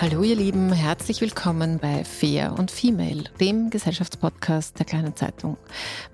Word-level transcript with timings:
Hallo 0.00 0.22
ihr 0.22 0.34
Lieben, 0.34 0.72
herzlich 0.72 1.20
willkommen 1.20 1.78
bei 1.78 2.04
Fair 2.04 2.54
und 2.58 2.70
Female, 2.70 3.24
dem 3.38 3.68
Gesellschaftspodcast 3.68 4.78
der 4.78 4.86
kleinen 4.86 5.14
Zeitung. 5.14 5.58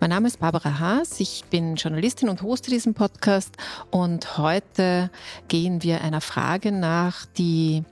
Mein 0.00 0.10
Name 0.10 0.26
ist 0.26 0.40
Barbara 0.40 0.80
Haas, 0.80 1.20
ich 1.20 1.44
bin 1.50 1.76
Journalistin 1.76 2.28
und 2.28 2.42
hoste 2.42 2.68
diesen 2.68 2.94
Podcast. 2.94 3.54
Und 3.92 4.38
heute 4.38 5.08
gehen 5.46 5.84
wir 5.84 6.00
einer 6.00 6.20
Frage 6.20 6.72
nach, 6.72 7.26
die 7.38 7.84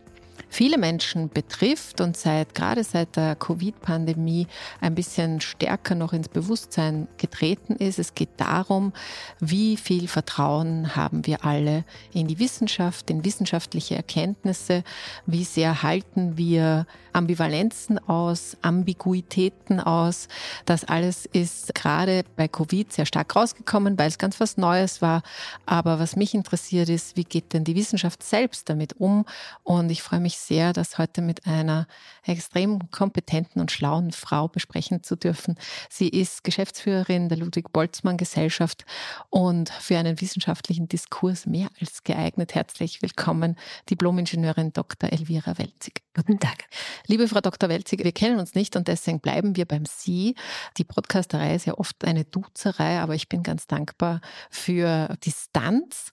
viele 0.54 0.78
Menschen 0.78 1.30
betrifft 1.30 2.00
und 2.00 2.16
seit, 2.16 2.54
gerade 2.54 2.84
seit 2.84 3.16
der 3.16 3.34
Covid-Pandemie 3.34 4.46
ein 4.80 4.94
bisschen 4.94 5.40
stärker 5.40 5.96
noch 5.96 6.12
ins 6.12 6.28
Bewusstsein 6.28 7.08
getreten 7.18 7.74
ist. 7.74 7.98
Es 7.98 8.14
geht 8.14 8.28
darum, 8.36 8.92
wie 9.40 9.76
viel 9.76 10.06
Vertrauen 10.06 10.94
haben 10.94 11.26
wir 11.26 11.44
alle 11.44 11.84
in 12.12 12.28
die 12.28 12.38
Wissenschaft, 12.38 13.10
in 13.10 13.24
wissenschaftliche 13.24 13.96
Erkenntnisse, 13.96 14.84
wie 15.26 15.44
sehr 15.44 15.82
halten 15.82 16.38
wir 16.38 16.86
Ambivalenzen 17.14 17.98
aus, 18.08 18.56
Ambiguitäten 18.62 19.80
aus. 19.80 20.28
Das 20.64 20.84
alles 20.84 21.26
ist 21.26 21.74
gerade 21.74 22.24
bei 22.36 22.48
Covid 22.48 22.92
sehr 22.92 23.06
stark 23.06 23.34
rausgekommen, 23.34 23.98
weil 23.98 24.08
es 24.08 24.18
ganz 24.18 24.40
was 24.40 24.56
Neues 24.56 25.00
war. 25.00 25.22
Aber 25.66 25.98
was 25.98 26.16
mich 26.16 26.34
interessiert 26.34 26.88
ist, 26.88 27.16
wie 27.16 27.24
geht 27.24 27.52
denn 27.52 27.64
die 27.64 27.76
Wissenschaft 27.76 28.22
selbst 28.22 28.68
damit 28.68 28.94
um? 29.00 29.24
Und 29.62 29.90
ich 29.90 30.02
freue 30.02 30.20
mich 30.20 30.38
sehr, 30.38 30.72
das 30.72 30.98
heute 30.98 31.22
mit 31.22 31.46
einer 31.46 31.86
extrem 32.32 32.90
kompetenten 32.90 33.60
und 33.60 33.70
schlauen 33.70 34.12
Frau 34.12 34.48
besprechen 34.48 35.02
zu 35.02 35.16
dürfen. 35.16 35.56
Sie 35.90 36.08
ist 36.08 36.44
Geschäftsführerin 36.44 37.28
der 37.28 37.38
Ludwig-Boltzmann-Gesellschaft 37.38 38.84
und 39.30 39.70
für 39.70 39.98
einen 39.98 40.20
wissenschaftlichen 40.20 40.88
Diskurs 40.88 41.46
mehr 41.46 41.68
als 41.80 42.04
geeignet. 42.04 42.54
Herzlich 42.54 43.02
willkommen, 43.02 43.56
Diplom-Ingenieurin 43.90 44.72
Dr. 44.72 45.12
Elvira 45.12 45.58
Welzig. 45.58 46.02
Guten 46.14 46.38
Tag. 46.38 46.64
Liebe 47.06 47.26
Frau 47.28 47.40
Dr. 47.40 47.68
Welzig, 47.68 48.04
wir 48.04 48.12
kennen 48.12 48.38
uns 48.38 48.54
nicht 48.54 48.76
und 48.76 48.88
deswegen 48.88 49.20
bleiben 49.20 49.56
wir 49.56 49.66
beim 49.66 49.84
Sie. 49.84 50.36
Die 50.76 50.84
Podcasterei 50.84 51.56
ist 51.56 51.66
ja 51.66 51.74
oft 51.74 52.04
eine 52.04 52.24
Duzerei, 52.24 53.00
aber 53.00 53.14
ich 53.14 53.28
bin 53.28 53.42
ganz 53.42 53.66
dankbar 53.66 54.20
für 54.48 55.16
Distanz. 55.24 56.12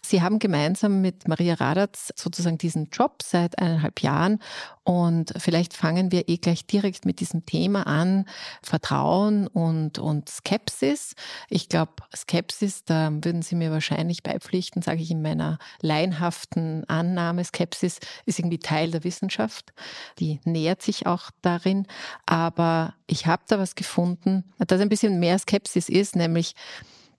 Sie 0.00 0.22
haben 0.22 0.38
gemeinsam 0.38 1.02
mit 1.02 1.28
Maria 1.28 1.54
Radatz 1.54 2.12
sozusagen 2.16 2.58
diesen 2.58 2.88
Job 2.90 3.22
seit 3.22 3.58
eineinhalb 3.58 4.00
Jahren 4.00 4.38
und 4.84 5.32
vielleicht 5.36 5.51
fangen 5.74 6.12
wir 6.12 6.28
eh 6.28 6.36
gleich 6.36 6.66
direkt 6.66 7.04
mit 7.06 7.20
diesem 7.20 7.46
Thema 7.46 7.86
an, 7.86 8.26
Vertrauen 8.62 9.46
und, 9.46 9.98
und 9.98 10.28
Skepsis. 10.28 11.14
Ich 11.48 11.68
glaube, 11.68 11.92
Skepsis, 12.14 12.84
da 12.84 13.10
würden 13.12 13.42
Sie 13.42 13.54
mir 13.54 13.70
wahrscheinlich 13.70 14.22
beipflichten, 14.22 14.82
sage 14.82 15.02
ich 15.02 15.10
in 15.10 15.22
meiner 15.22 15.58
laienhaften 15.80 16.84
Annahme, 16.88 17.44
Skepsis 17.44 17.98
ist 18.26 18.38
irgendwie 18.38 18.58
Teil 18.58 18.90
der 18.90 19.04
Wissenschaft. 19.04 19.72
Die 20.18 20.40
nähert 20.44 20.82
sich 20.82 21.06
auch 21.06 21.30
darin. 21.42 21.86
Aber 22.26 22.94
ich 23.06 23.26
habe 23.26 23.42
da 23.48 23.58
was 23.58 23.74
gefunden, 23.74 24.44
das 24.58 24.80
ein 24.80 24.88
bisschen 24.88 25.18
mehr 25.18 25.38
Skepsis 25.38 25.88
ist, 25.88 26.16
nämlich 26.16 26.54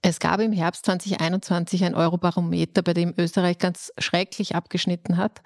es 0.05 0.19
gab 0.19 0.41
im 0.41 0.51
Herbst 0.51 0.85
2021 0.85 1.85
ein 1.85 1.95
Eurobarometer, 1.95 2.81
bei 2.81 2.93
dem 2.93 3.13
Österreich 3.17 3.57
ganz 3.57 3.93
schrecklich 3.97 4.53
abgeschnitten 4.53 5.15
hat. 5.15 5.41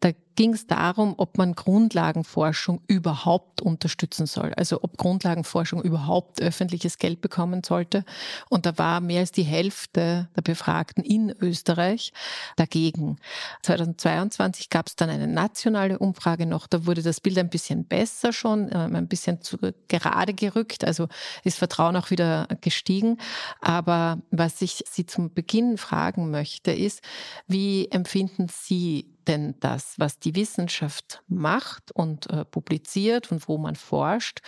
Da 0.00 0.10
ging 0.40 0.54
es 0.54 0.66
darum, 0.66 1.12
ob 1.18 1.36
man 1.36 1.52
Grundlagenforschung 1.52 2.80
überhaupt 2.86 3.60
unterstützen 3.60 4.24
soll. 4.24 4.54
Also 4.54 4.78
ob 4.82 4.96
Grundlagenforschung 4.96 5.82
überhaupt 5.82 6.40
öffentliches 6.40 6.96
Geld 6.96 7.20
bekommen 7.20 7.62
sollte. 7.62 8.06
Und 8.48 8.64
da 8.64 8.78
war 8.78 9.02
mehr 9.02 9.20
als 9.20 9.32
die 9.32 9.42
Hälfte 9.42 10.30
der 10.34 10.40
Befragten 10.40 11.04
in 11.04 11.28
Österreich 11.42 12.14
dagegen. 12.56 13.18
2022 13.64 14.70
gab 14.70 14.86
es 14.86 14.96
dann 14.96 15.10
eine 15.10 15.26
nationale 15.26 15.98
Umfrage 15.98 16.46
noch. 16.46 16.66
Da 16.66 16.86
wurde 16.86 17.02
das 17.02 17.20
Bild 17.20 17.36
ein 17.36 17.50
bisschen 17.50 17.84
besser 17.84 18.32
schon, 18.32 18.70
ähm, 18.72 18.96
ein 18.96 19.08
bisschen 19.08 19.42
zu, 19.42 19.58
gerade 19.88 20.32
gerückt. 20.32 20.84
Also 20.86 21.08
ist 21.44 21.58
Vertrauen 21.58 21.96
auch 21.96 22.10
wieder 22.10 22.48
gestiegen. 22.62 23.18
Aber 23.60 24.22
was 24.30 24.62
ich 24.62 24.84
Sie 24.88 25.04
zum 25.04 25.34
Beginn 25.34 25.76
fragen 25.76 26.30
möchte, 26.30 26.72
ist, 26.72 27.02
wie 27.46 27.88
empfinden 27.90 28.46
Sie 28.48 29.09
denn 29.30 29.54
das, 29.60 29.94
was 29.98 30.18
die 30.18 30.34
Wissenschaft 30.34 31.22
macht 31.28 31.92
und 31.92 32.28
äh, 32.28 32.44
publiziert 32.44 33.30
und 33.30 33.48
wo 33.48 33.58
man 33.58 33.76
forscht 33.76 34.40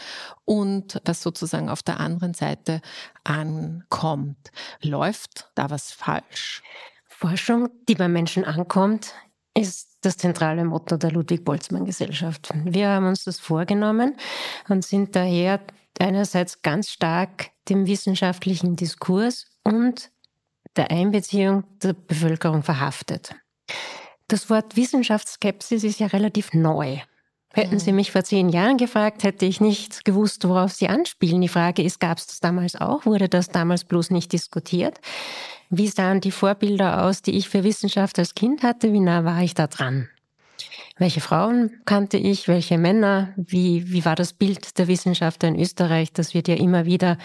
und 0.45 1.01
was 1.05 1.23
sozusagen 1.23 1.69
auf 1.69 1.83
der 1.83 2.01
anderen 2.01 2.35
Seite 2.35 2.81
ankommt? 3.23 4.51
Läuft 4.83 5.51
da 5.55 5.71
was 5.71 5.93
falsch? 5.93 6.63
Forschung, 7.07 7.69
die 7.89 7.95
beim 7.95 8.13
Menschen 8.13 8.45
ankommt, 8.45 9.15
ist 9.55 9.99
das 10.01 10.17
zentrale 10.17 10.65
Motto 10.65 10.97
der 10.97 11.13
Ludwig-Boltzmann-Gesellschaft. 11.13 12.51
Wir 12.65 12.89
haben 12.89 13.07
uns 13.07 13.23
das 13.25 13.39
vorgenommen 13.39 14.17
und 14.69 14.85
sind 14.85 15.15
daher 15.15 15.61
einerseits 16.01 16.63
ganz 16.63 16.91
stark 16.91 17.51
dem 17.69 17.87
wissenschaftlichen 17.87 18.75
Diskurs 18.75 19.47
und 19.63 20.11
der 20.75 20.91
Einbeziehung 20.91 21.65
der 21.83 21.93
Bevölkerung 21.93 22.65
verhaftet. 22.65 23.37
Das 24.33 24.49
Wort 24.49 24.77
Wissenschaftsskepsis 24.77 25.85
ist 25.85 26.01
ja 26.01 26.07
relativ 26.07 26.55
neu. 26.55 26.97
Hätten 27.53 27.79
Sie 27.79 27.91
mhm. 27.91 27.97
mich 27.97 28.13
vor 28.13 28.25
zehn 28.25 28.49
Jahren 28.49 28.79
gefragt, 28.79 29.25
hätte 29.25 29.45
ich 29.45 29.61
nicht 29.61 30.07
gewusst, 30.07 30.49
worauf 30.49 30.73
Sie 30.73 30.89
anspielen. 30.89 31.43
Die 31.43 31.49
Frage 31.49 31.83
ist, 31.83 32.01
gab 32.01 32.17
es 32.17 32.29
das 32.29 32.41
damals 32.41 32.75
auch? 32.75 33.05
Wurde 33.05 33.29
das 33.29 33.51
damals 33.51 33.85
bloß 33.85 34.09
nicht 34.09 34.33
diskutiert? 34.33 35.03
Wie 35.69 35.87
sahen 35.87 36.23
die 36.23 36.31
Vorbilder 36.31 37.05
aus, 37.05 37.21
die 37.21 37.33
ich 37.33 37.51
für 37.51 37.63
Wissenschaft 37.63 38.19
als 38.19 38.35
Kind 38.35 38.63
hatte? 38.63 38.95
Wie 38.95 39.01
nah 39.01 39.27
war 39.27 39.43
ich 39.43 39.53
da 39.53 39.67
dran? 39.67 40.09
Welche 40.97 41.21
Frauen 41.21 41.83
kannte 41.85 42.17
ich? 42.17 42.49
Welche 42.49 42.79
Männer? 42.79 43.35
Wie, 43.37 43.93
wie 43.93 44.07
war 44.07 44.17
das 44.17 44.33
Bild 44.33 44.79
der 44.79 44.89
Wissenschaftler 44.89 45.51
in 45.51 45.61
Österreich? 45.61 46.11
Das 46.15 46.33
wird 46.33 46.49
ja 46.49 46.55
immer 46.55 46.87
wieder, 46.87 47.19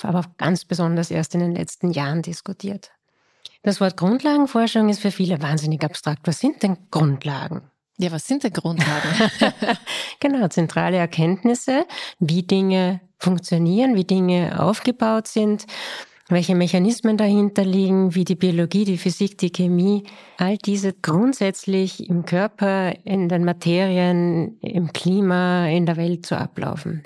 aber 0.00 0.26
ganz 0.38 0.64
besonders 0.64 1.10
erst 1.10 1.34
in 1.34 1.40
den 1.40 1.56
letzten 1.56 1.90
Jahren 1.90 2.22
diskutiert. 2.22 2.92
Das 3.62 3.80
Wort 3.80 3.96
Grundlagenforschung 3.96 4.88
ist 4.88 5.00
für 5.00 5.10
viele 5.10 5.42
wahnsinnig 5.42 5.84
abstrakt. 5.84 6.20
Was 6.24 6.40
sind 6.40 6.62
denn 6.62 6.76
Grundlagen? 6.90 7.62
Ja, 7.98 8.10
was 8.10 8.26
sind 8.26 8.44
denn 8.44 8.52
Grundlagen? 8.52 9.30
genau, 10.20 10.48
zentrale 10.48 10.96
Erkenntnisse, 10.96 11.84
wie 12.18 12.42
Dinge 12.42 13.00
funktionieren, 13.18 13.94
wie 13.94 14.04
Dinge 14.04 14.58
aufgebaut 14.58 15.28
sind. 15.28 15.66
welche 16.30 16.54
Mechanismen 16.54 17.16
dahinter 17.16 17.64
liegen, 17.64 18.14
wie 18.14 18.24
die 18.24 18.36
Biologie, 18.36 18.84
die 18.84 18.96
Physik, 18.96 19.36
die 19.36 19.50
Chemie, 19.50 20.04
all 20.38 20.56
diese 20.56 20.92
grundsätzlich 20.92 22.08
im 22.08 22.24
Körper, 22.24 22.94
in 23.04 23.28
den 23.28 23.44
Materien, 23.44 24.56
im 24.60 24.92
Klima, 24.92 25.66
in 25.66 25.86
der 25.86 25.96
Welt 25.96 26.24
zu 26.24 26.38
ablaufen 26.38 27.02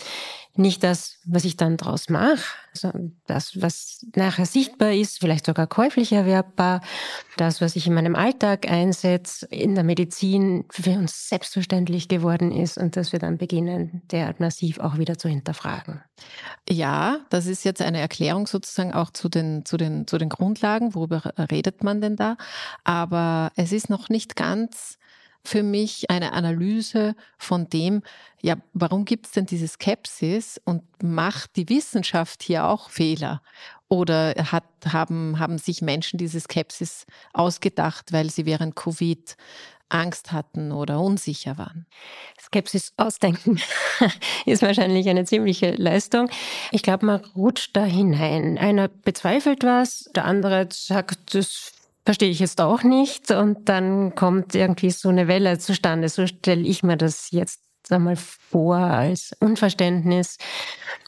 nicht 0.57 0.85
das, 0.85 1.19
was 1.25 1.45
ich 1.45 1.57
dann 1.57 1.77
draus 1.77 2.09
mache, 2.09 2.43
sondern 2.73 3.17
das, 3.27 3.61
was 3.61 4.07
nachher 4.15 4.47
sichtbar 4.47 4.93
ist, 4.93 5.19
vielleicht 5.19 5.47
sogar 5.47 5.67
käuflich 5.67 6.13
erwerbbar, 6.13 6.81
das, 7.37 7.61
was 7.61 7.77
ich 7.77 7.87
in 7.87 7.95
meinem 7.95 8.15
Alltag 8.15 8.71
einsetze, 8.71 9.47
in 9.47 9.75
der 9.75 9.85
Medizin 9.85 10.65
für 10.71 10.91
uns 10.91 11.29
selbstverständlich 11.29 12.09
geworden 12.09 12.53
ist 12.53 12.79
und 12.79 12.97
dass 12.97 13.13
wir 13.13 13.19
dann 13.19 13.39
beginnen, 13.39 14.03
derart 14.11 14.41
massiv 14.41 14.79
auch 14.79 14.99
wieder 14.99 15.19
zu 15.19 15.29
hinterfragen. 15.29 16.03
Ja, 16.69 17.19
das 17.31 17.47
ist 17.47 17.65
jetzt 17.65 17.83
eine 17.83 18.01
Erklärung 18.01 18.47
sozusagen 18.47 18.93
auch 18.93 19.11
zu 19.11 19.29
den, 19.29 19.65
zu 19.65 19.77
den, 19.77 20.07
zu 20.07 20.19
den 20.19 20.29
Grundlagen. 20.29 20.95
Worüber 20.95 21.33
redet 21.51 21.83
man 21.83 22.01
denn 22.01 22.17
da? 22.17 22.37
Aber 22.85 23.51
es 23.57 23.73
ist 23.73 23.91
noch 23.91 24.09
nicht 24.09 24.37
ganz 24.37 24.99
für 25.45 25.63
mich 25.63 26.11
eine 26.11 26.33
Analyse 26.33 27.15
von 27.39 27.69
dem, 27.69 28.03
ja, 28.41 28.57
warum 28.73 29.05
gibt 29.05 29.27
es 29.27 29.33
denn 29.33 29.47
diese 29.47 29.69
Skepsis 29.69 30.61
und 30.65 30.83
macht 31.03 31.57
die 31.57 31.69
Wissenschaft 31.69 32.43
hier 32.43 32.67
auch 32.67 32.89
Fehler? 32.89 33.43
Oder 33.89 34.35
hat, 34.51 34.65
haben, 34.91 35.39
haben 35.39 35.59
sich 35.59 35.83
Menschen 35.83 36.19
diese 36.19 36.41
Skepsis 36.41 37.07
ausgedacht, 37.33 38.13
weil 38.13 38.31
sie 38.31 38.47
während 38.47 38.75
Covid 38.75 39.37
Angst 39.91 40.33
hatten 40.33 40.73
oder 40.73 41.01
unsicher 41.01 41.59
waren? 41.59 41.87
Skepsis 42.41 42.95
ausdenken 42.97 43.61
ist 44.47 44.63
wahrscheinlich 44.63 45.09
eine 45.09 45.27
ziemliche 45.27 45.73
Leistung. 45.73 46.31
Ich 46.71 46.83
glaube, 46.83 47.07
man 47.07 47.25
rutscht 47.37 47.77
da 47.77 47.85
hinein. 47.85 48.59
Einer 48.59 48.89
bezweifelt 48.89 49.63
was, 49.63 50.11
der 50.15 50.25
andere 50.25 50.69
sagt, 50.73 51.35
das 51.35 51.73
verstehe 52.05 52.31
ich 52.31 52.39
jetzt 52.39 52.61
auch 52.61 52.83
nicht. 52.83 53.31
Und 53.31 53.69
dann 53.69 54.15
kommt 54.15 54.55
irgendwie 54.55 54.91
so 54.91 55.09
eine 55.09 55.29
Welle 55.29 55.59
zustande. 55.59 56.09
So 56.09 56.27
stelle 56.27 56.63
ich 56.63 56.83
mir 56.83 56.97
das 56.97 57.31
jetzt 57.31 57.61
einmal 57.91 58.17
vor 58.17 58.77
als 58.77 59.33
Unverständnis 59.41 60.39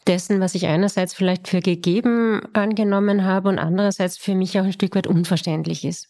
dessen, 0.07 0.41
was 0.41 0.55
ich 0.55 0.67
einerseits 0.67 1.15
vielleicht 1.15 1.49
für 1.49 1.61
gegeben 1.61 2.43
angenommen 2.53 3.25
habe 3.25 3.49
und 3.49 3.59
andererseits 3.59 4.19
für 4.19 4.35
mich 4.35 4.59
auch 4.59 4.65
ein 4.65 4.73
Stück 4.73 4.95
weit 4.95 5.07
unverständlich 5.07 5.85
ist. 5.85 6.09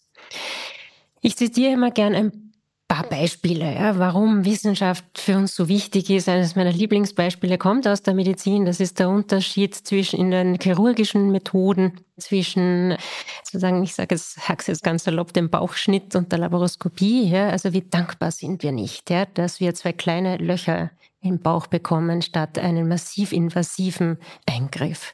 Ich 1.21 1.37
zitiere 1.37 1.73
immer 1.73 1.91
gern 1.91 2.15
ein 2.15 2.46
paar 2.89 3.09
Beispiele, 3.09 3.75
ja, 3.75 3.99
warum 3.99 4.45
Wissenschaft 4.45 5.05
für 5.19 5.37
uns 5.37 5.57
so 5.57 5.69
wichtig 5.69 6.09
ist. 6.11 6.29
Eines 6.29 6.55
meiner 6.55 6.73
Lieblingsbeispiele 6.73 7.59
kommt 7.59 7.87
aus 7.89 8.03
der 8.03 8.15
Medizin. 8.15 8.65
Das 8.65 8.81
ist 8.81 8.99
der 8.99 9.09
Unterschied 9.09 9.75
zwischen 9.75 10.21
in 10.21 10.31
den 10.31 10.59
chirurgischen 10.61 11.33
Methoden 11.33 12.01
zwischen, 12.19 12.97
sozusagen, 13.43 13.83
ich 13.83 13.95
sage 13.95 14.15
es, 14.15 14.37
jetzt 14.67 14.83
ganz 14.83 15.05
salopp, 15.05 15.33
dem 15.33 15.51
Bauchschnitt 15.51 16.15
und 16.15 16.31
der 16.31 16.39
Laparoskopie. 16.39 17.29
Ja, 17.29 17.49
also 17.49 17.73
wie 17.73 17.83
dankbar 17.83 18.31
sind 18.31 18.63
wir 18.63 18.73
nicht, 18.73 19.11
ja, 19.11 19.27
dass 19.27 19.61
wir 19.61 19.75
zwei 19.75 19.93
kleine 19.93 20.37
Löcher 20.37 20.91
im 21.21 21.41
Bauch 21.41 21.67
bekommen 21.67 22.23
statt 22.23 22.59
einen 22.59 22.87
massiv 22.89 23.33
invasiven 23.33 24.19
Eingriff. 24.47 25.13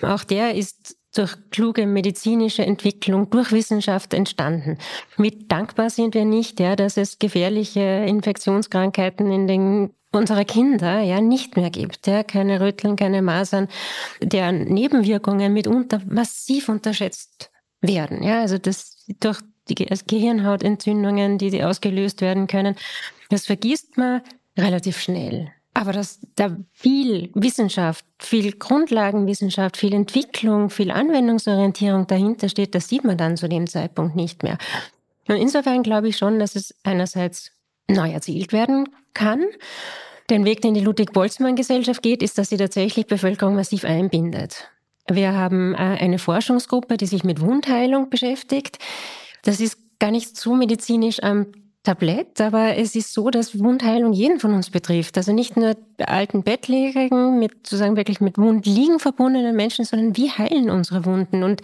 Auch 0.00 0.22
der 0.22 0.54
ist 0.54 0.96
durch 1.14 1.36
kluge 1.50 1.86
medizinische 1.86 2.64
Entwicklung, 2.64 3.30
durch 3.30 3.52
Wissenschaft 3.52 4.14
entstanden. 4.14 4.78
Wie 5.16 5.30
dankbar 5.48 5.90
sind 5.90 6.14
wir 6.14 6.24
nicht, 6.24 6.60
ja, 6.60 6.76
dass 6.76 6.96
es 6.96 7.18
gefährliche 7.18 7.80
Infektionskrankheiten 7.80 9.30
in 9.30 9.46
den 9.46 9.90
unserer 10.12 10.44
Kinder 10.44 11.00
ja 11.00 11.20
nicht 11.20 11.56
mehr 11.56 11.70
gibt, 11.70 12.06
ja, 12.06 12.22
keine 12.24 12.60
Röteln, 12.60 12.96
keine 12.96 13.22
Masern, 13.22 13.68
deren 14.20 14.64
Nebenwirkungen 14.64 15.52
mitunter 15.52 16.00
massiv 16.08 16.68
unterschätzt 16.68 17.50
werden, 17.80 18.22
ja, 18.22 18.40
also 18.40 18.58
das 18.58 19.06
durch 19.20 19.40
die 19.68 19.74
Gehirnhautentzündungen, 19.74 21.38
die, 21.38 21.50
die 21.50 21.62
ausgelöst 21.62 22.20
werden 22.22 22.48
können, 22.48 22.74
das 23.28 23.46
vergisst 23.46 23.96
man 23.96 24.22
relativ 24.58 25.00
schnell. 25.00 25.52
Aber 25.72 25.92
dass 25.92 26.20
da 26.34 26.56
viel 26.72 27.30
Wissenschaft, 27.34 28.04
viel 28.18 28.52
Grundlagenwissenschaft, 28.52 29.76
viel 29.76 29.94
Entwicklung, 29.94 30.68
viel 30.68 30.90
Anwendungsorientierung 30.90 32.06
dahinter 32.06 32.48
steht, 32.48 32.74
das 32.74 32.88
sieht 32.88 33.04
man 33.04 33.16
dann 33.16 33.36
zu 33.36 33.48
dem 33.48 33.66
Zeitpunkt 33.66 34.16
nicht 34.16 34.42
mehr. 34.42 34.58
Und 35.28 35.36
insofern 35.36 35.82
glaube 35.82 36.08
ich 36.08 36.16
schon, 36.16 36.38
dass 36.38 36.56
es 36.56 36.74
einerseits 36.82 37.52
neu 37.88 38.10
erzielt 38.10 38.52
werden 38.52 38.88
kann. 39.14 39.44
Den 40.28 40.44
Weg, 40.44 40.60
den 40.60 40.74
die 40.74 40.80
Ludwig-Boltzmann-Gesellschaft 40.80 42.02
geht, 42.02 42.22
ist, 42.22 42.38
dass 42.38 42.48
sie 42.48 42.56
tatsächlich 42.56 43.06
Bevölkerung 43.06 43.54
massiv 43.54 43.84
einbindet. 43.84 44.70
Wir 45.08 45.34
haben 45.34 45.74
äh, 45.74 45.78
eine 45.78 46.18
Forschungsgruppe, 46.18 46.96
die 46.96 47.06
sich 47.06 47.24
mit 47.24 47.40
Wundheilung 47.40 48.10
beschäftigt. 48.10 48.78
Das 49.42 49.60
ist 49.60 49.78
gar 49.98 50.10
nicht 50.10 50.36
so 50.36 50.54
medizinisch 50.54 51.22
am 51.22 51.46
Tablett, 51.82 52.42
aber 52.42 52.76
es 52.76 52.94
ist 52.94 53.14
so, 53.14 53.30
dass 53.30 53.58
Wundheilung 53.58 54.12
jeden 54.12 54.38
von 54.38 54.52
uns 54.52 54.68
betrifft. 54.68 55.16
Also 55.16 55.32
nicht 55.32 55.56
nur 55.56 55.76
alten 55.98 56.42
Bettlägerigen, 56.42 57.38
mit 57.38 57.52
sozusagen 57.66 57.96
wirklich 57.96 58.20
mit 58.20 58.36
Wundliegen 58.36 58.98
verbundenen 58.98 59.56
Menschen, 59.56 59.86
sondern 59.86 60.14
wie 60.14 60.30
heilen 60.30 60.68
unsere 60.68 61.06
Wunden 61.06 61.42
und 61.42 61.62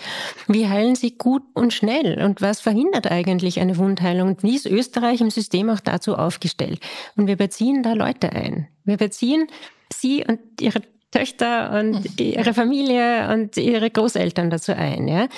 wie 0.48 0.68
heilen 0.68 0.94
sie 0.94 1.18
gut 1.18 1.42
und 1.52 1.74
schnell 1.74 2.22
und 2.22 2.40
was 2.40 2.62
verhindert 2.62 3.10
eigentlich 3.10 3.60
eine 3.60 3.76
Wundheilung 3.76 4.28
und 4.28 4.42
wie 4.42 4.56
ist 4.56 4.64
Österreich 4.64 5.20
im 5.20 5.28
System 5.28 5.68
auch 5.68 5.80
dazu 5.80 6.16
aufgestellt? 6.16 6.80
Und 7.16 7.26
wir 7.26 7.36
beziehen 7.36 7.82
da 7.82 7.92
Leute 7.92 8.32
ein. 8.32 8.68
Wir 8.84 8.96
beziehen 8.96 9.48
sie 9.92 10.24
und 10.26 10.40
ihre 10.62 10.80
Töchter 11.10 11.78
und 11.78 11.96
hm. 11.96 12.04
ihre 12.16 12.54
Familie 12.54 13.28
und 13.34 13.58
ihre 13.58 13.90
Großeltern 13.90 14.48
dazu 14.48 14.72
ein, 14.72 15.08
ja 15.08 15.28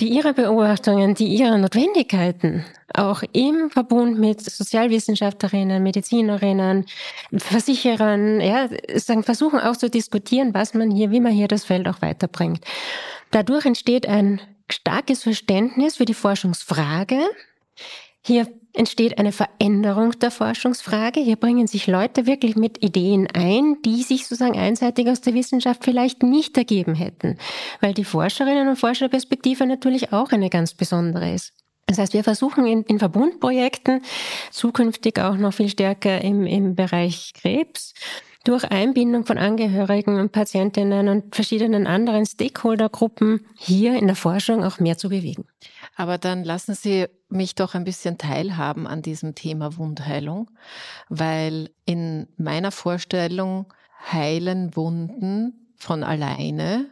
die 0.00 0.08
ihre 0.08 0.34
Beobachtungen, 0.34 1.14
die 1.14 1.26
ihre 1.26 1.58
Notwendigkeiten 1.58 2.64
auch 2.94 3.22
im 3.32 3.70
Verbund 3.70 4.18
mit 4.18 4.40
Sozialwissenschaftlerinnen, 4.40 5.82
Medizinerinnen, 5.82 6.86
Versicherern, 7.36 8.40
ja, 8.40 8.68
sagen, 8.94 9.22
versuchen 9.22 9.60
auch 9.60 9.76
zu 9.76 9.90
diskutieren, 9.90 10.54
was 10.54 10.74
man 10.74 10.90
hier, 10.90 11.10
wie 11.10 11.20
man 11.20 11.32
hier 11.32 11.48
das 11.48 11.64
Feld 11.64 11.88
auch 11.88 12.02
weiterbringt. 12.02 12.64
Dadurch 13.30 13.66
entsteht 13.66 14.06
ein 14.06 14.40
starkes 14.70 15.22
Verständnis 15.22 15.96
für 15.96 16.04
die 16.04 16.14
Forschungsfrage. 16.14 17.18
Hier 18.22 18.46
entsteht 18.72 19.18
eine 19.18 19.32
Veränderung 19.32 20.18
der 20.18 20.30
Forschungsfrage. 20.30 21.20
Hier 21.20 21.36
bringen 21.36 21.66
sich 21.66 21.86
Leute 21.86 22.26
wirklich 22.26 22.56
mit 22.56 22.82
Ideen 22.82 23.28
ein, 23.32 23.76
die 23.84 24.02
sich 24.02 24.26
sozusagen 24.26 24.58
einseitig 24.58 25.08
aus 25.08 25.20
der 25.20 25.34
Wissenschaft 25.34 25.84
vielleicht 25.84 26.22
nicht 26.22 26.56
ergeben 26.56 26.94
hätten, 26.94 27.38
weil 27.80 27.94
die 27.94 28.04
Forscherinnen 28.04 28.68
und 28.68 28.76
Forscherperspektive 28.76 29.66
natürlich 29.66 30.12
auch 30.12 30.32
eine 30.32 30.50
ganz 30.50 30.74
besondere 30.74 31.32
ist. 31.32 31.52
Das 31.86 31.98
heißt, 31.98 32.14
wir 32.14 32.24
versuchen 32.24 32.66
in, 32.66 32.82
in 32.84 32.98
Verbundprojekten 32.98 34.02
zukünftig 34.50 35.20
auch 35.20 35.36
noch 35.36 35.52
viel 35.54 35.68
stärker 35.68 36.20
im, 36.22 36.46
im 36.46 36.74
Bereich 36.74 37.32
Krebs 37.34 37.94
durch 38.44 38.64
Einbindung 38.70 39.24
von 39.24 39.38
Angehörigen 39.38 40.20
und 40.20 40.30
Patientinnen 40.30 41.08
und 41.08 41.34
verschiedenen 41.34 41.86
anderen 41.86 42.26
Stakeholdergruppen 42.26 43.46
hier 43.56 43.98
in 43.98 44.06
der 44.06 44.16
Forschung 44.16 44.62
auch 44.62 44.78
mehr 44.78 44.98
zu 44.98 45.08
bewegen. 45.08 45.46
Aber 45.96 46.18
dann 46.18 46.44
lassen 46.44 46.74
Sie 46.74 47.06
mich 47.30 47.54
doch 47.54 47.74
ein 47.74 47.84
bisschen 47.84 48.18
teilhaben 48.18 48.86
an 48.86 49.00
diesem 49.00 49.34
Thema 49.34 49.78
Wundheilung, 49.78 50.50
weil 51.08 51.70
in 51.86 52.28
meiner 52.36 52.70
Vorstellung 52.70 53.72
heilen 54.12 54.76
Wunden 54.76 55.72
von 55.76 56.04
alleine, 56.04 56.90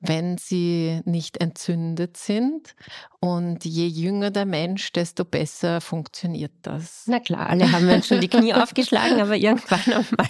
wenn 0.00 0.38
sie 0.38 1.00
nicht 1.04 1.40
entzündet 1.40 2.16
sind. 2.16 2.74
Und 3.20 3.64
je 3.64 3.86
jünger 3.86 4.30
der 4.30 4.46
Mensch, 4.46 4.92
desto 4.92 5.24
besser 5.24 5.80
funktioniert 5.80 6.52
das. 6.62 7.04
Na 7.06 7.20
klar, 7.20 7.48
alle 7.48 7.70
haben 7.70 7.86
wir 7.86 8.02
schon 8.02 8.20
die 8.20 8.28
Knie 8.28 8.54
aufgeschlagen, 8.54 9.20
aber 9.20 9.36
irgendwann 9.36 9.80
einmal 9.86 10.28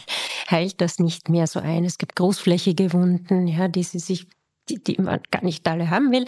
heilt 0.51 0.81
das 0.81 0.99
nicht 0.99 1.29
mehr 1.29 1.47
so 1.47 1.61
ein. 1.61 1.85
Es 1.85 1.99
gibt 1.99 2.17
großflächige 2.17 2.93
Wunden, 2.93 3.47
ja, 3.47 3.69
die 3.69 3.85
sie 3.85 4.01
sich 4.01 4.27
die, 4.69 4.83
die 4.83 5.01
man 5.01 5.21
gar 5.31 5.45
nicht 5.45 5.67
alle 5.67 5.91
haben 5.91 6.13
will. 6.13 6.27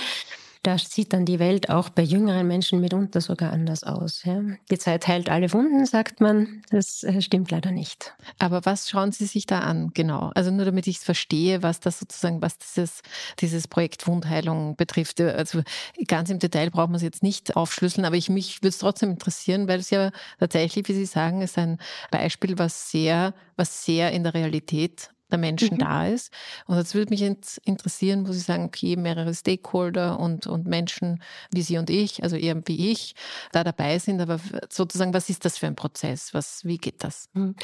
Da 0.62 0.78
sieht 0.78 1.12
dann 1.12 1.24
die 1.24 1.40
Welt 1.40 1.70
auch 1.70 1.88
bei 1.88 2.02
jüngeren 2.02 2.46
Menschen 2.46 2.80
mitunter 2.80 3.20
sogar 3.20 3.52
anders 3.52 3.82
aus. 3.82 4.22
Ja. 4.22 4.40
Die 4.70 4.78
Zeit 4.78 5.08
heilt 5.08 5.28
alle 5.28 5.52
Wunden, 5.52 5.86
sagt 5.86 6.20
man. 6.20 6.62
Das 6.70 7.02
äh, 7.02 7.20
stimmt 7.20 7.50
leider 7.50 7.72
nicht. 7.72 8.14
Aber 8.38 8.64
was 8.64 8.88
schauen 8.88 9.10
Sie 9.10 9.26
sich 9.26 9.46
da 9.46 9.60
an, 9.60 9.90
genau? 9.92 10.30
Also 10.36 10.52
nur 10.52 10.64
damit 10.64 10.86
ich 10.86 10.98
es 10.98 11.04
verstehe, 11.04 11.64
was 11.64 11.80
das 11.80 11.98
sozusagen, 11.98 12.42
was 12.42 12.58
dieses, 12.58 13.02
dieses 13.40 13.66
Projekt 13.66 14.06
Wundheilung 14.06 14.76
betrifft. 14.76 15.20
Also 15.20 15.62
ganz 16.06 16.30
im 16.30 16.38
Detail 16.38 16.70
braucht 16.70 16.90
man 16.90 16.96
es 16.96 17.02
jetzt 17.02 17.24
nicht 17.24 17.56
aufschlüsseln, 17.56 18.04
aber 18.04 18.16
ich, 18.16 18.30
mich 18.30 18.58
würde 18.58 18.68
es 18.68 18.78
trotzdem 18.78 19.10
interessieren, 19.10 19.66
weil 19.66 19.80
es 19.80 19.90
ja 19.90 20.12
tatsächlich, 20.38 20.86
wie 20.88 20.94
Sie 20.94 21.06
sagen, 21.06 21.42
ist 21.42 21.58
ein 21.58 21.78
Beispiel, 22.12 22.56
was 22.58 22.88
sehr, 22.88 23.34
was 23.56 23.84
sehr 23.84 24.12
in 24.12 24.22
der 24.22 24.34
Realität 24.34 25.10
der 25.32 25.38
Menschen 25.38 25.74
mhm. 25.74 25.78
da 25.78 26.06
ist. 26.06 26.32
Und 26.66 26.76
jetzt 26.76 26.94
würde 26.94 27.10
mich 27.10 27.22
interessieren, 27.64 28.28
wo 28.28 28.32
Sie 28.32 28.40
sagen, 28.40 28.64
okay, 28.64 28.96
mehrere 28.96 29.34
Stakeholder 29.34 30.20
und, 30.20 30.46
und 30.46 30.66
Menschen 30.66 31.22
wie 31.52 31.62
Sie 31.62 31.78
und 31.78 31.90
ich, 31.90 32.22
also 32.22 32.36
eher 32.36 32.56
wie 32.66 32.92
ich, 32.92 33.14
da 33.50 33.64
dabei 33.64 33.98
sind. 33.98 34.20
Aber 34.20 34.38
sozusagen, 34.68 35.14
was 35.14 35.28
ist 35.28 35.44
das 35.44 35.58
für 35.58 35.66
ein 35.66 35.76
Prozess? 35.76 36.34
Was, 36.34 36.64
wie 36.64 36.78
geht 36.78 37.02
das? 37.02 37.28
Mhm. 37.32 37.56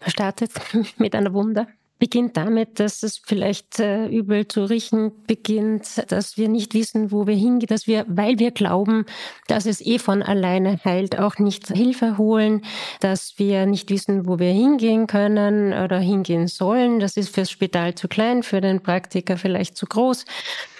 Man 0.00 0.10
startet 0.10 0.52
mit 0.98 1.14
einer 1.14 1.32
Wunde. 1.32 1.66
Beginnt 1.98 2.36
damit, 2.36 2.78
dass 2.78 3.02
es 3.02 3.18
vielleicht 3.18 3.80
äh, 3.80 4.06
übel 4.06 4.46
zu 4.46 4.64
riechen 4.64 5.12
beginnt, 5.26 6.04
dass 6.10 6.36
wir 6.36 6.48
nicht 6.48 6.74
wissen, 6.74 7.10
wo 7.10 7.26
wir 7.26 7.34
hingehen, 7.34 7.68
dass 7.68 7.86
wir, 7.86 8.04
weil 8.08 8.38
wir 8.38 8.50
glauben, 8.50 9.06
dass 9.46 9.66
es 9.66 9.80
eh 9.80 9.98
von 9.98 10.22
alleine 10.22 10.78
heilt, 10.84 11.18
auch 11.18 11.38
nicht 11.38 11.68
Hilfe 11.68 12.18
holen, 12.18 12.62
dass 13.00 13.38
wir 13.38 13.66
nicht 13.66 13.90
wissen, 13.90 14.26
wo 14.26 14.38
wir 14.38 14.50
hingehen 14.50 15.06
können 15.06 15.72
oder 15.72 15.98
hingehen 15.98 16.48
sollen. 16.48 17.00
Das 17.00 17.16
ist 17.16 17.34
fürs 17.34 17.50
Spital 17.50 17.94
zu 17.94 18.08
klein, 18.08 18.42
für 18.42 18.60
den 18.60 18.82
Praktiker 18.82 19.36
vielleicht 19.36 19.76
zu 19.76 19.86
groß, 19.86 20.24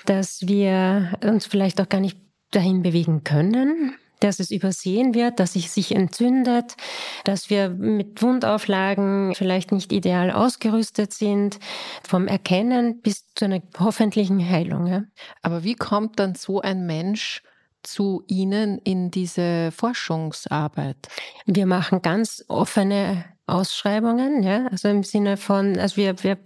dass 0.05 0.47
wir 0.47 1.13
uns 1.25 1.47
vielleicht 1.47 1.81
auch 1.81 1.89
gar 1.89 2.01
nicht 2.01 2.19
dahin 2.51 2.83
bewegen 2.83 3.25
können, 3.25 3.95
dass 4.21 4.41
es 4.41 4.51
übersehen 4.51 5.15
wird, 5.15 5.41
dass 5.41 5.57
es 5.57 5.75
sich 5.75 5.95
entzündet, 5.95 6.77
dass 7.25 7.51
wir 7.51 7.69
mit 7.69 8.23
Wundauflagen 8.23 9.35
vielleicht 9.35 9.73
nicht 9.73 9.93
ideal 9.93 10.31
ausgerüstet 10.31 11.13
sind, 11.13 11.59
vom 12.07 12.27
Erkennen 12.27 13.01
bis 13.01 13.33
zu 13.35 13.45
einer 13.45 13.61
hoffentlichen 13.79 14.47
Heilung. 14.49 14.87
Ja. 14.87 15.03
Aber 15.43 15.65
wie 15.65 15.75
kommt 15.75 16.19
dann 16.19 16.35
so 16.35 16.61
ein 16.61 16.87
Mensch 16.87 17.43
zu 17.83 18.25
Ihnen 18.27 18.79
in 18.79 19.11
diese 19.11 19.71
Forschungsarbeit? 19.73 21.09
Wir 21.45 21.67
machen 21.67 22.03
ganz 22.03 22.45
offene 22.49 23.25
Ausschreibungen, 23.49 24.43
ja, 24.43 24.67
also 24.73 24.88
im 24.88 25.05
Sinne 25.05 25.37
von, 25.37 25.79
also 25.79 25.97
wir, 25.97 26.23
wir, 26.25 26.37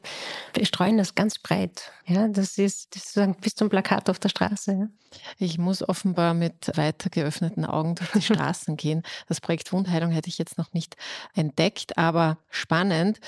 wir 0.52 0.66
streuen 0.66 0.98
das 0.98 1.14
ganz 1.14 1.38
breit, 1.38 1.90
ja, 2.04 2.28
das 2.28 2.58
ist, 2.58 2.94
das 2.94 3.16
ist 3.16 3.40
bis 3.40 3.54
zum 3.54 3.70
Plakat 3.70 4.10
auf 4.10 4.18
der 4.18 4.28
Straße. 4.28 4.72
Ja. 4.72 4.88
Ich 5.38 5.56
muss 5.56 5.86
offenbar 5.88 6.34
mit 6.34 6.76
weiter 6.76 7.08
geöffneten 7.08 7.64
Augen 7.64 7.94
durch 7.94 8.10
die 8.10 8.22
Straßen 8.34 8.76
gehen. 8.76 9.02
Das 9.28 9.40
Projekt 9.40 9.72
Wundheilung 9.72 10.10
hätte 10.10 10.28
ich 10.28 10.38
jetzt 10.38 10.58
noch 10.58 10.72
nicht 10.74 10.96
entdeckt, 11.34 11.96
aber 11.96 12.36
spannend. 12.50 13.18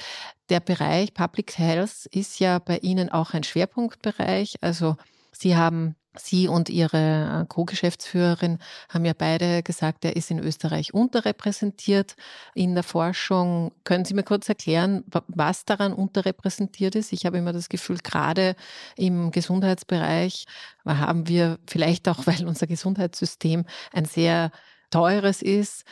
Der 0.50 0.61
Bereich 0.61 1.14
Public 1.14 1.57
Health 1.57 2.07
ist 2.11 2.41
ja 2.41 2.59
bei 2.59 2.79
Ihnen 2.79 3.11
auch 3.11 3.33
ein 3.33 3.43
Schwerpunktbereich. 3.43 4.57
Also 4.61 4.97
Sie 5.33 5.57
haben 5.57 5.97
Sie 6.14 6.47
und 6.47 6.69
Ihre 6.69 7.42
äh, 7.42 7.47
Co-Geschäftsführerin 7.47 8.59
haben 8.88 9.04
ja 9.04 9.14
beide 9.16 9.62
gesagt, 9.62 10.04
er 10.04 10.14
ist 10.16 10.31
in 10.31 10.38
Österreich 10.38 10.92
unterrepräsentiert 10.92 12.16
in 12.54 12.75
der 12.75 12.83
Forschung. 12.83 13.73
Können 13.85 14.04
Sie 14.04 14.14
mir 14.14 14.23
kurz 14.23 14.49
erklären, 14.49 15.04
was 15.28 15.64
daran 15.64 15.95
unterrepräsentiert 15.95 16.95
ist? 16.95 17.12
Ich 17.12 17.25
habe 17.25 17.38
immer 17.38 17.52
das 17.52 17.69
Gefühl, 17.69 17.99
gerade 17.99 18.57
im 18.97 19.31
Gesundheitsbereich 19.31 20.47
haben 20.85 21.28
wir 21.28 21.59
vielleicht 21.66 22.09
auch, 22.09 22.26
weil 22.26 22.47
unser 22.47 22.66
Gesundheitssystem 22.66 23.64
ein 23.92 24.04
sehr 24.04 24.50
teures 24.90 25.40
ist, 25.40 25.85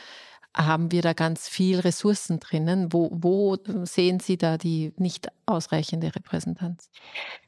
haben 0.55 0.91
wir 0.91 1.01
da 1.01 1.13
ganz 1.13 1.47
viel 1.47 1.79
Ressourcen 1.79 2.39
drinnen. 2.39 2.91
Wo, 2.91 3.09
wo 3.13 3.57
sehen 3.83 4.19
Sie 4.19 4.37
da 4.37 4.57
die 4.57 4.93
nicht 4.97 5.29
ausreichende 5.45 6.13
Repräsentanz? 6.13 6.89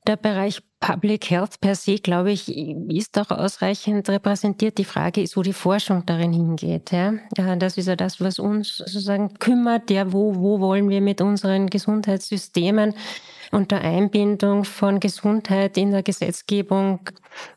Der 0.08 0.16
Bereich 0.16 0.62
Public 0.80 1.30
Health 1.30 1.62
per 1.62 1.76
se, 1.76 1.96
glaube 1.96 2.32
ich, 2.32 2.56
ist 2.56 3.18
auch 3.18 3.32
ausreichend 3.32 4.10
repräsentiert. 4.10 4.78
Die 4.78 4.86
Frage 4.86 5.22
ist, 5.22 5.38
wo 5.38 5.42
die 5.42 5.54
Forschung 5.54 6.06
darin 6.06 6.34
hingeht. 6.34 6.92
Ja? 6.92 7.14
Das 7.56 7.78
ist 7.78 7.88
ja 7.88 7.96
das, 7.96 8.20
was 8.20 8.40
uns 8.40 8.78
sozusagen 8.78 9.34
kümmert. 9.36 9.90
Ja, 9.90 10.12
wo, 10.12 10.36
wo 10.36 10.60
wollen 10.60 10.90
wir 10.90 11.02
mit 11.02 11.22
unseren 11.22 11.68
Gesundheitssystemen 11.68 12.96
unter 13.54 13.82
Einbindung 13.82 14.66
von 14.66 15.00
Gesundheit 15.00 15.78
in 15.78 15.92
der 15.92 16.04
Gesetzgebung 16.04 17.10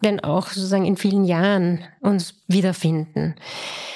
denn 0.03 0.21
auch 0.21 0.49
sozusagen 0.49 0.85
in 0.85 0.97
vielen 0.97 1.25
Jahren 1.25 1.85
uns 2.01 2.35
wiederfinden. 2.47 3.35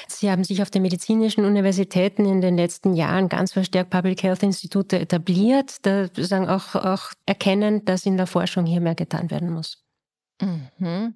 Sie 0.07 0.29
haben 0.29 0.43
sich 0.43 0.61
auf 0.61 0.69
den 0.69 0.81
medizinischen 0.81 1.45
Universitäten 1.45 2.25
in 2.25 2.41
den 2.41 2.57
letzten 2.57 2.93
Jahren 2.93 3.29
ganz 3.29 3.53
verstärkt 3.53 3.89
Public 3.89 4.23
Health 4.23 4.43
Institute 4.43 4.99
etabliert, 4.99 5.77
da 5.85 6.05
sozusagen 6.05 6.47
auch, 6.47 6.75
auch 6.75 7.11
erkennen, 7.25 7.85
dass 7.85 8.05
in 8.05 8.17
der 8.17 8.27
Forschung 8.27 8.65
hier 8.65 8.81
mehr 8.81 8.95
getan 8.95 9.31
werden 9.31 9.51
muss. 9.51 9.83
Mhm. 10.41 11.13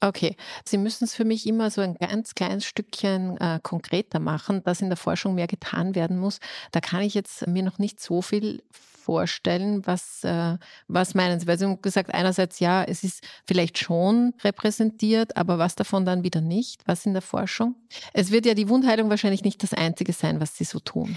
Okay, 0.00 0.36
Sie 0.64 0.76
müssen 0.76 1.04
es 1.04 1.14
für 1.14 1.24
mich 1.24 1.46
immer 1.46 1.70
so 1.70 1.80
ein 1.80 1.94
ganz 1.94 2.34
kleines 2.34 2.66
Stückchen 2.66 3.38
äh, 3.38 3.58
konkreter 3.62 4.20
machen, 4.20 4.62
dass 4.64 4.82
in 4.82 4.88
der 4.88 4.98
Forschung 4.98 5.34
mehr 5.34 5.46
getan 5.46 5.94
werden 5.94 6.18
muss. 6.18 6.40
Da 6.72 6.80
kann 6.80 7.02
ich 7.02 7.14
jetzt 7.14 7.46
mir 7.46 7.62
noch 7.62 7.78
nicht 7.78 8.00
so 8.00 8.20
viel 8.20 8.62
vorstellen. 9.06 9.86
Was, 9.86 10.24
äh, 10.24 10.58
was 10.88 11.14
meinen 11.14 11.38
Sie? 11.38 11.46
Weil 11.46 11.58
Sie 11.58 11.64
haben 11.64 11.80
gesagt, 11.80 12.12
einerseits 12.12 12.58
ja, 12.58 12.82
es 12.82 13.04
ist 13.04 13.22
vielleicht 13.46 13.78
schon 13.78 14.34
repräsentiert, 14.42 15.36
aber 15.36 15.58
was 15.58 15.76
davon 15.76 16.04
dann 16.04 16.24
wieder 16.24 16.40
nicht? 16.40 16.82
Was 16.86 17.06
in 17.06 17.12
der 17.12 17.22
Forschung? 17.22 17.76
Es 18.12 18.32
wird 18.32 18.46
ja 18.46 18.54
die 18.54 18.68
Wundheilung 18.68 19.08
wahrscheinlich 19.08 19.44
nicht 19.44 19.62
das 19.62 19.72
Einzige 19.72 20.12
sein, 20.12 20.40
was 20.40 20.56
Sie 20.56 20.64
so 20.64 20.80
tun. 20.80 21.16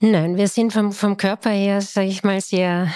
Nein, 0.00 0.36
wir 0.36 0.48
sind 0.48 0.72
vom, 0.72 0.92
vom 0.92 1.16
Körper 1.16 1.50
her, 1.50 1.80
sage 1.80 2.08
ich 2.08 2.22
mal, 2.24 2.40
sehr 2.40 2.92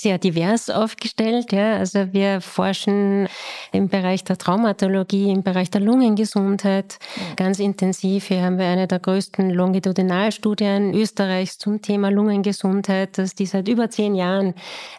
sehr 0.00 0.18
divers 0.18 0.70
aufgestellt. 0.70 1.52
Ja. 1.52 1.76
Also 1.76 2.12
wir 2.12 2.40
forschen 2.40 3.28
im 3.72 3.88
Bereich 3.88 4.24
der 4.24 4.38
Traumatologie, 4.38 5.30
im 5.30 5.42
Bereich 5.42 5.70
der 5.70 5.80
Lungengesundheit 5.80 6.98
ganz 7.36 7.58
intensiv. 7.58 8.26
Hier 8.26 8.42
haben 8.42 8.58
wir 8.58 8.66
eine 8.66 8.86
der 8.86 8.98
größten 8.98 9.50
Longitudinalstudien 9.50 10.94
Österreichs 10.94 11.58
zum 11.58 11.82
Thema 11.82 12.10
Lungengesundheit, 12.10 13.18
dass 13.18 13.34
die 13.34 13.46
seit 13.46 13.68
über 13.68 13.90
zehn 13.90 14.14
Jahren 14.14 14.54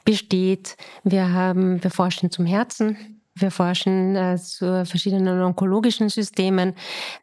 besteht. 0.06 0.76
Wir 1.04 1.32
haben, 1.32 1.84
wir 1.84 1.92
forschen 1.92 2.32
zum 2.32 2.46
Herzen. 2.46 2.98
Wir 3.36 3.52
forschen 3.52 4.18
äh, 4.18 4.38
zu 4.38 4.86
verschiedenen 4.86 5.42
onkologischen 5.42 6.10
Systemen. 6.10 6.74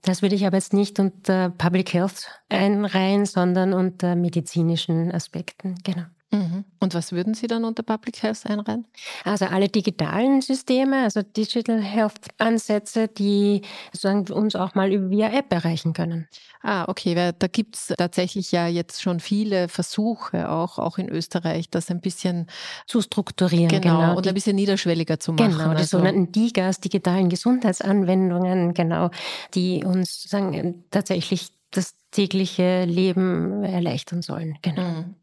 Das 0.02 0.22
würde 0.22 0.34
ich 0.34 0.46
aber 0.46 0.56
jetzt 0.56 0.72
nicht 0.72 0.98
unter 0.98 1.50
Public 1.50 1.92
Health 1.92 2.28
einreihen, 2.48 3.26
sondern 3.26 3.74
unter 3.74 4.16
medizinischen 4.16 5.12
Aspekten. 5.12 5.74
Genau. 5.84 6.04
Mhm. 6.32 6.64
Und 6.80 6.94
was 6.94 7.12
würden 7.12 7.34
Sie 7.34 7.46
dann 7.46 7.64
unter 7.64 7.82
Public 7.82 8.22
Health 8.22 8.46
einreihen? 8.46 8.86
Also 9.24 9.44
alle 9.46 9.68
digitalen 9.68 10.40
Systeme, 10.40 11.04
also 11.04 11.22
Digital 11.22 11.80
Health 11.80 12.28
Ansätze, 12.38 13.08
die 13.08 13.62
sozusagen 13.92 14.30
uns 14.32 14.56
auch 14.56 14.74
mal 14.74 14.90
via 15.10 15.28
App 15.30 15.52
erreichen 15.52 15.92
können. 15.92 16.28
Ah, 16.62 16.86
okay, 16.88 17.14
weil 17.14 17.32
da 17.32 17.46
gibt 17.46 17.76
es 17.76 17.94
tatsächlich 17.96 18.50
ja 18.50 18.66
jetzt 18.66 19.00
schon 19.00 19.20
viele 19.20 19.68
Versuche, 19.68 20.50
auch, 20.50 20.78
auch 20.78 20.98
in 20.98 21.08
Österreich, 21.08 21.70
das 21.70 21.90
ein 21.90 22.00
bisschen 22.00 22.46
zu 22.86 23.00
strukturieren. 23.00 23.68
Genau, 23.68 24.00
genau 24.00 24.16
und 24.16 24.24
die, 24.24 24.30
ein 24.30 24.34
bisschen 24.34 24.56
niederschwelliger 24.56 25.20
zu 25.20 25.32
machen. 25.32 25.52
Genau, 25.52 25.70
die 25.70 25.76
also. 25.76 25.98
sogenannten 25.98 26.32
DIGAs, 26.32 26.80
digitalen 26.80 27.28
Gesundheitsanwendungen, 27.28 28.74
genau, 28.74 29.10
die 29.54 29.84
uns 29.84 30.24
sagen, 30.24 30.84
tatsächlich 30.90 31.50
das 31.70 31.94
tägliche 32.10 32.84
Leben 32.84 33.62
erleichtern 33.62 34.22
sollen. 34.22 34.58
Genau. 34.62 34.82
Mhm. 34.82 35.14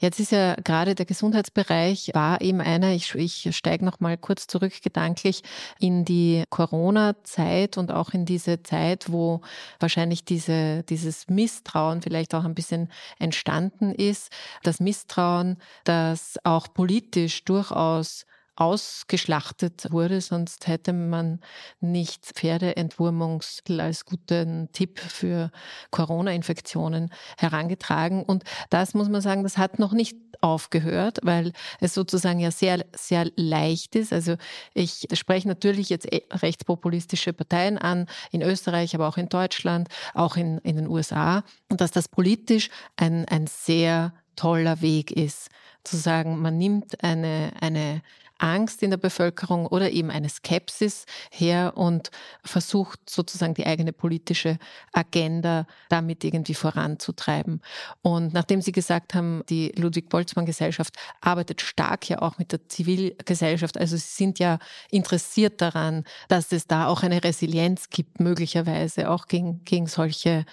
Jetzt 0.00 0.20
ist 0.20 0.32
ja 0.32 0.54
gerade 0.56 0.94
der 0.94 1.06
Gesundheitsbereich 1.06 2.10
war 2.14 2.40
eben 2.40 2.60
einer, 2.60 2.92
ich, 2.92 3.14
ich 3.14 3.56
steige 3.56 3.84
noch 3.84 4.00
mal 4.00 4.16
kurz 4.16 4.46
zurück 4.46 4.72
gedanklich 4.82 5.42
in 5.78 6.04
die 6.04 6.44
Corona-Zeit 6.50 7.78
und 7.78 7.92
auch 7.92 8.10
in 8.14 8.24
diese 8.24 8.62
Zeit, 8.62 9.10
wo 9.10 9.40
wahrscheinlich 9.78 10.24
diese, 10.24 10.82
dieses 10.84 11.28
Misstrauen 11.28 12.02
vielleicht 12.02 12.34
auch 12.34 12.44
ein 12.44 12.54
bisschen 12.54 12.90
entstanden 13.18 13.94
ist. 13.94 14.32
Das 14.62 14.80
Misstrauen, 14.80 15.58
das 15.84 16.38
auch 16.44 16.72
politisch 16.72 17.44
durchaus 17.44 18.26
ausgeschlachtet 18.56 19.90
wurde, 19.90 20.20
sonst 20.20 20.66
hätte 20.66 20.92
man 20.92 21.40
nicht 21.80 22.26
Pferdeentwurmungsmittel 22.26 23.80
als 23.80 24.04
guten 24.04 24.68
Tipp 24.72 24.98
für 24.98 25.50
Corona-Infektionen 25.90 27.10
herangetragen. 27.38 28.22
Und 28.22 28.44
das 28.68 28.94
muss 28.94 29.08
man 29.08 29.20
sagen, 29.20 29.42
das 29.42 29.56
hat 29.56 29.78
noch 29.78 29.92
nicht 29.92 30.16
aufgehört, 30.40 31.18
weil 31.22 31.52
es 31.80 31.94
sozusagen 31.94 32.40
ja 32.40 32.50
sehr, 32.50 32.84
sehr 32.94 33.30
leicht 33.36 33.94
ist. 33.96 34.12
Also 34.12 34.36
ich 34.74 35.08
spreche 35.12 35.48
natürlich 35.48 35.88
jetzt 35.88 36.12
eh 36.12 36.22
rechtspopulistische 36.30 37.32
Parteien 37.32 37.78
an, 37.78 38.06
in 38.30 38.42
Österreich, 38.42 38.94
aber 38.94 39.08
auch 39.08 39.16
in 39.16 39.28
Deutschland, 39.28 39.88
auch 40.14 40.36
in, 40.36 40.58
in 40.58 40.76
den 40.76 40.88
USA. 40.88 41.44
Und 41.68 41.80
dass 41.80 41.90
das 41.90 42.08
politisch 42.08 42.70
ein, 42.96 43.26
ein 43.28 43.46
sehr 43.46 44.12
toller 44.36 44.80
Weg 44.80 45.10
ist, 45.10 45.48
zu 45.84 45.96
sagen, 45.96 46.40
man 46.40 46.58
nimmt 46.58 47.02
eine, 47.02 47.52
eine 47.60 48.02
Angst 48.40 48.82
in 48.82 48.90
der 48.90 48.96
Bevölkerung 48.96 49.66
oder 49.66 49.90
eben 49.90 50.10
eine 50.10 50.28
Skepsis 50.28 51.04
her 51.30 51.74
und 51.76 52.10
versucht 52.42 52.98
sozusagen 53.08 53.54
die 53.54 53.66
eigene 53.66 53.92
politische 53.92 54.58
Agenda 54.92 55.66
damit 55.88 56.24
irgendwie 56.24 56.54
voranzutreiben. 56.54 57.60
Und 58.02 58.32
nachdem 58.32 58.62
Sie 58.62 58.72
gesagt 58.72 59.14
haben, 59.14 59.42
die 59.48 59.72
Ludwig-Boltzmann-Gesellschaft 59.76 60.94
arbeitet 61.20 61.60
stark 61.60 62.08
ja 62.08 62.22
auch 62.22 62.38
mit 62.38 62.52
der 62.52 62.66
Zivilgesellschaft, 62.68 63.76
also 63.78 63.96
Sie 63.96 64.02
sind 64.02 64.38
ja 64.38 64.58
interessiert 64.90 65.60
daran, 65.60 66.04
dass 66.28 66.50
es 66.52 66.66
da 66.66 66.86
auch 66.86 67.02
eine 67.02 67.22
Resilienz 67.22 67.90
gibt, 67.90 68.20
möglicherweise 68.20 69.10
auch 69.10 69.26
gegen, 69.26 69.62
gegen 69.64 69.86
solche 69.86 70.46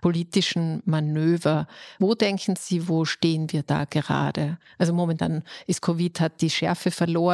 politischen 0.00 0.82
Manöver. 0.86 1.66
Wo 1.98 2.14
denken 2.14 2.56
Sie, 2.56 2.88
wo 2.88 3.04
stehen 3.04 3.52
wir 3.52 3.62
da 3.62 3.84
gerade? 3.84 4.58
Also 4.78 4.94
momentan 4.94 5.42
ist 5.66 5.82
Covid, 5.82 6.20
hat 6.20 6.40
die 6.40 6.50
Schärfe 6.50 6.90
verloren. 6.90 7.33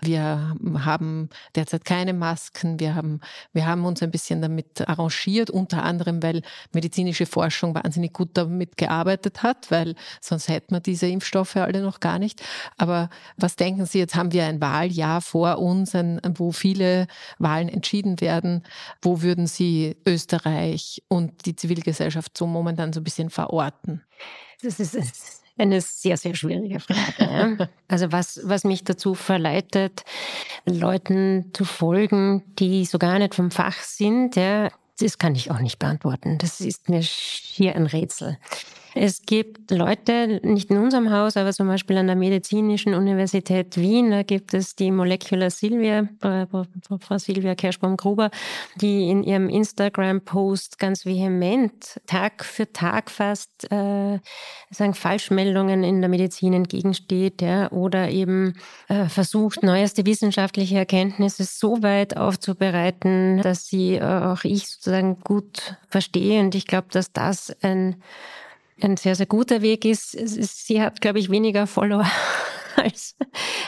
Wir 0.00 0.56
haben 0.78 1.28
derzeit 1.54 1.84
keine 1.84 2.12
Masken. 2.12 2.80
Wir 2.80 2.94
haben, 2.94 3.20
wir 3.52 3.66
haben 3.66 3.84
uns 3.84 4.02
ein 4.02 4.10
bisschen 4.10 4.42
damit 4.42 4.88
arrangiert, 4.88 5.50
unter 5.50 5.82
anderem, 5.82 6.22
weil 6.22 6.42
medizinische 6.72 7.26
Forschung 7.26 7.74
wahnsinnig 7.74 8.12
gut 8.12 8.30
damit 8.34 8.76
gearbeitet 8.76 9.42
hat, 9.42 9.70
weil 9.70 9.94
sonst 10.20 10.48
hätten 10.48 10.74
wir 10.74 10.80
diese 10.80 11.06
Impfstoffe 11.06 11.56
alle 11.56 11.82
noch 11.82 12.00
gar 12.00 12.18
nicht. 12.18 12.42
Aber 12.78 13.10
was 13.36 13.56
denken 13.56 13.86
Sie, 13.86 13.98
jetzt 13.98 14.14
haben 14.14 14.32
wir 14.32 14.46
ein 14.46 14.60
Wahljahr 14.60 15.20
vor 15.20 15.58
uns, 15.58 15.94
ein, 15.94 16.20
wo 16.36 16.52
viele 16.52 17.06
Wahlen 17.38 17.68
entschieden 17.68 18.20
werden. 18.20 18.62
Wo 19.00 19.22
würden 19.22 19.46
Sie 19.46 19.96
Österreich 20.06 21.02
und 21.08 21.46
die 21.46 21.56
Zivilgesellschaft 21.56 22.36
so 22.36 22.46
momentan 22.46 22.92
so 22.92 23.00
ein 23.00 23.04
bisschen 23.04 23.30
verorten? 23.30 24.02
Das 24.62 24.78
ist 24.78 25.41
eine 25.58 25.80
sehr, 25.80 26.16
sehr 26.16 26.34
schwierige 26.34 26.80
Frage. 26.80 27.00
Ja. 27.18 27.68
Also 27.88 28.10
was, 28.10 28.40
was 28.44 28.64
mich 28.64 28.84
dazu 28.84 29.14
verleitet, 29.14 30.04
Leuten 30.64 31.50
zu 31.52 31.66
folgen, 31.66 32.42
die 32.58 32.86
so 32.86 32.96
gar 32.96 33.18
nicht 33.18 33.34
vom 33.34 33.50
Fach 33.50 33.76
sind, 33.76 34.34
ja, 34.34 34.70
das 34.98 35.18
kann 35.18 35.34
ich 35.34 35.50
auch 35.50 35.58
nicht 35.58 35.78
beantworten. 35.78 36.38
Das 36.38 36.62
ist 36.62 36.88
mir 36.88 37.02
schier 37.02 37.76
ein 37.76 37.84
Rätsel. 37.84 38.38
Es 38.94 39.22
gibt 39.22 39.70
Leute, 39.70 40.40
nicht 40.42 40.70
in 40.70 40.78
unserem 40.78 41.10
Haus, 41.10 41.36
aber 41.36 41.52
zum 41.52 41.66
Beispiel 41.66 41.96
an 41.96 42.06
der 42.06 42.16
Medizinischen 42.16 42.94
Universität 42.94 43.76
Wien, 43.76 44.10
da 44.10 44.22
gibt 44.22 44.52
es 44.52 44.76
die 44.76 44.90
Molecular 44.90 45.50
Silvia, 45.50 46.08
Frau 46.20 47.18
Silvia 47.18 47.54
Kerschbaum-Gruber, 47.54 48.30
die 48.76 49.08
in 49.08 49.22
ihrem 49.22 49.48
Instagram-Post 49.48 50.78
ganz 50.78 51.06
vehement 51.06 52.00
Tag 52.06 52.44
für 52.44 52.70
Tag 52.72 53.10
fast 53.10 53.70
äh, 53.70 54.18
sagen 54.70 54.94
Falschmeldungen 54.94 55.84
in 55.84 56.00
der 56.00 56.10
Medizin 56.10 56.52
entgegensteht, 56.52 57.40
ja, 57.40 57.70
oder 57.72 58.10
eben 58.10 58.54
äh, 58.88 59.06
versucht, 59.06 59.62
neueste 59.62 60.04
wissenschaftliche 60.04 60.76
Erkenntnisse 60.76 61.44
so 61.44 61.82
weit 61.82 62.16
aufzubereiten, 62.16 63.40
dass 63.42 63.66
sie 63.66 63.94
äh, 63.94 64.02
auch 64.02 64.44
ich 64.44 64.68
sozusagen 64.68 65.20
gut 65.20 65.76
verstehe. 65.88 66.40
Und 66.40 66.54
ich 66.54 66.66
glaube, 66.66 66.88
dass 66.90 67.12
das 67.12 67.54
ein 67.62 67.96
ein 68.80 68.96
sehr, 68.96 69.14
sehr 69.14 69.26
guter 69.26 69.62
Weg 69.62 69.84
ist. 69.84 70.12
Sie 70.12 70.80
hat, 70.80 71.00
glaube 71.00 71.18
ich, 71.18 71.30
weniger 71.30 71.66
Follower 71.66 72.06
als, 72.76 73.16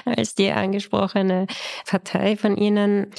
als 0.04 0.34
die 0.34 0.50
angesprochene 0.50 1.46
Partei 1.86 2.36
von 2.36 2.56
Ihnen. 2.56 3.10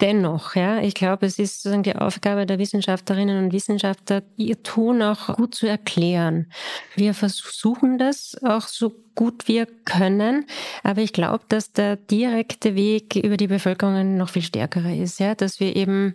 Dennoch, 0.00 0.56
ja, 0.56 0.80
ich 0.80 0.94
glaube, 0.94 1.26
es 1.26 1.38
ist 1.38 1.62
sozusagen 1.62 1.84
die 1.84 1.94
Aufgabe 1.94 2.46
der 2.46 2.58
Wissenschaftlerinnen 2.58 3.44
und 3.44 3.52
Wissenschaftler, 3.52 4.22
ihr 4.36 4.62
Tun 4.62 5.02
auch 5.02 5.36
gut 5.36 5.54
zu 5.54 5.66
erklären. 5.66 6.50
Wir 6.96 7.14
versuchen 7.14 7.98
das 7.98 8.36
auch 8.42 8.66
so 8.66 8.92
gut 9.14 9.46
wir 9.46 9.66
können, 9.84 10.46
aber 10.82 11.00
ich 11.00 11.12
glaube, 11.12 11.44
dass 11.48 11.72
der 11.72 11.96
direkte 11.96 12.74
Weg 12.74 13.14
über 13.14 13.36
die 13.36 13.46
Bevölkerung 13.46 14.16
noch 14.16 14.30
viel 14.30 14.42
stärkerer 14.42 14.94
ist, 14.94 15.20
ja, 15.20 15.34
dass 15.34 15.60
wir 15.60 15.76
eben 15.76 16.14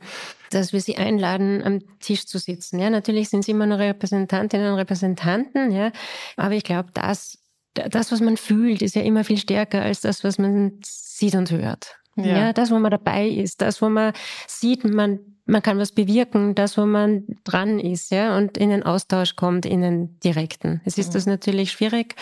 dass 0.52 0.74
wir 0.74 0.82
sie 0.82 0.98
einladen, 0.98 1.64
am 1.64 1.80
Tisch 2.00 2.26
zu 2.26 2.40
sitzen. 2.40 2.80
Ja, 2.80 2.90
natürlich 2.90 3.30
sind 3.30 3.46
sie 3.46 3.52
immer 3.52 3.68
nur 3.68 3.78
Repräsentantinnen 3.78 4.72
und 4.72 4.80
Repräsentanten, 4.80 5.72
ja, 5.72 5.92
aber 6.38 6.56
ich 6.56 6.64
glaube, 6.64 6.90
das, 6.94 7.38
das, 7.74 8.12
was 8.12 8.20
man 8.20 8.36
fühlt, 8.36 8.82
ist 8.82 8.96
ja 8.96 9.04
immer 9.04 9.24
viel 9.24 9.38
stärker 9.38 9.84
als 9.84 10.02
das, 10.02 10.24
was 10.24 10.38
man 10.38 10.80
sieht 10.84 11.36
und 11.36 11.52
hört. 11.52 11.99
Ja. 12.24 12.38
ja, 12.38 12.54
das, 12.54 12.72
wo 12.72 12.80
man 12.80 12.92
dabei 12.92 13.28
ist, 13.28 13.62
das, 13.62 13.82
wo 13.82 13.90
man 13.90 14.14
sieht, 14.48 14.84
man, 14.84 15.20
man 15.46 15.62
kann 15.62 15.78
was 15.78 15.92
bewirken, 15.92 16.56
das, 16.56 16.78
wo 16.78 16.86
man 16.86 17.26
dran 17.44 17.80
ist, 17.80 18.12
ja, 18.12 18.38
und 18.38 18.58
in 18.58 18.70
den 18.70 18.84
Austausch 18.84 19.36
kommt, 19.36 19.66
in 19.66 19.82
den 19.82 20.20
direkten. 20.20 20.82
Es 20.86 20.98
ist 20.98 21.10
mhm. 21.10 21.14
das 21.14 21.26
natürlich 21.26 21.72
schwierig 21.72 22.16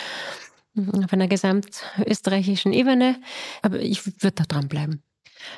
auf 0.76 1.12
einer 1.12 1.28
gesamtösterreichischen 1.28 2.72
Ebene, 2.72 3.16
aber 3.62 3.80
ich 3.80 4.06
würde 4.22 4.36
da 4.36 4.44
dranbleiben. 4.44 5.02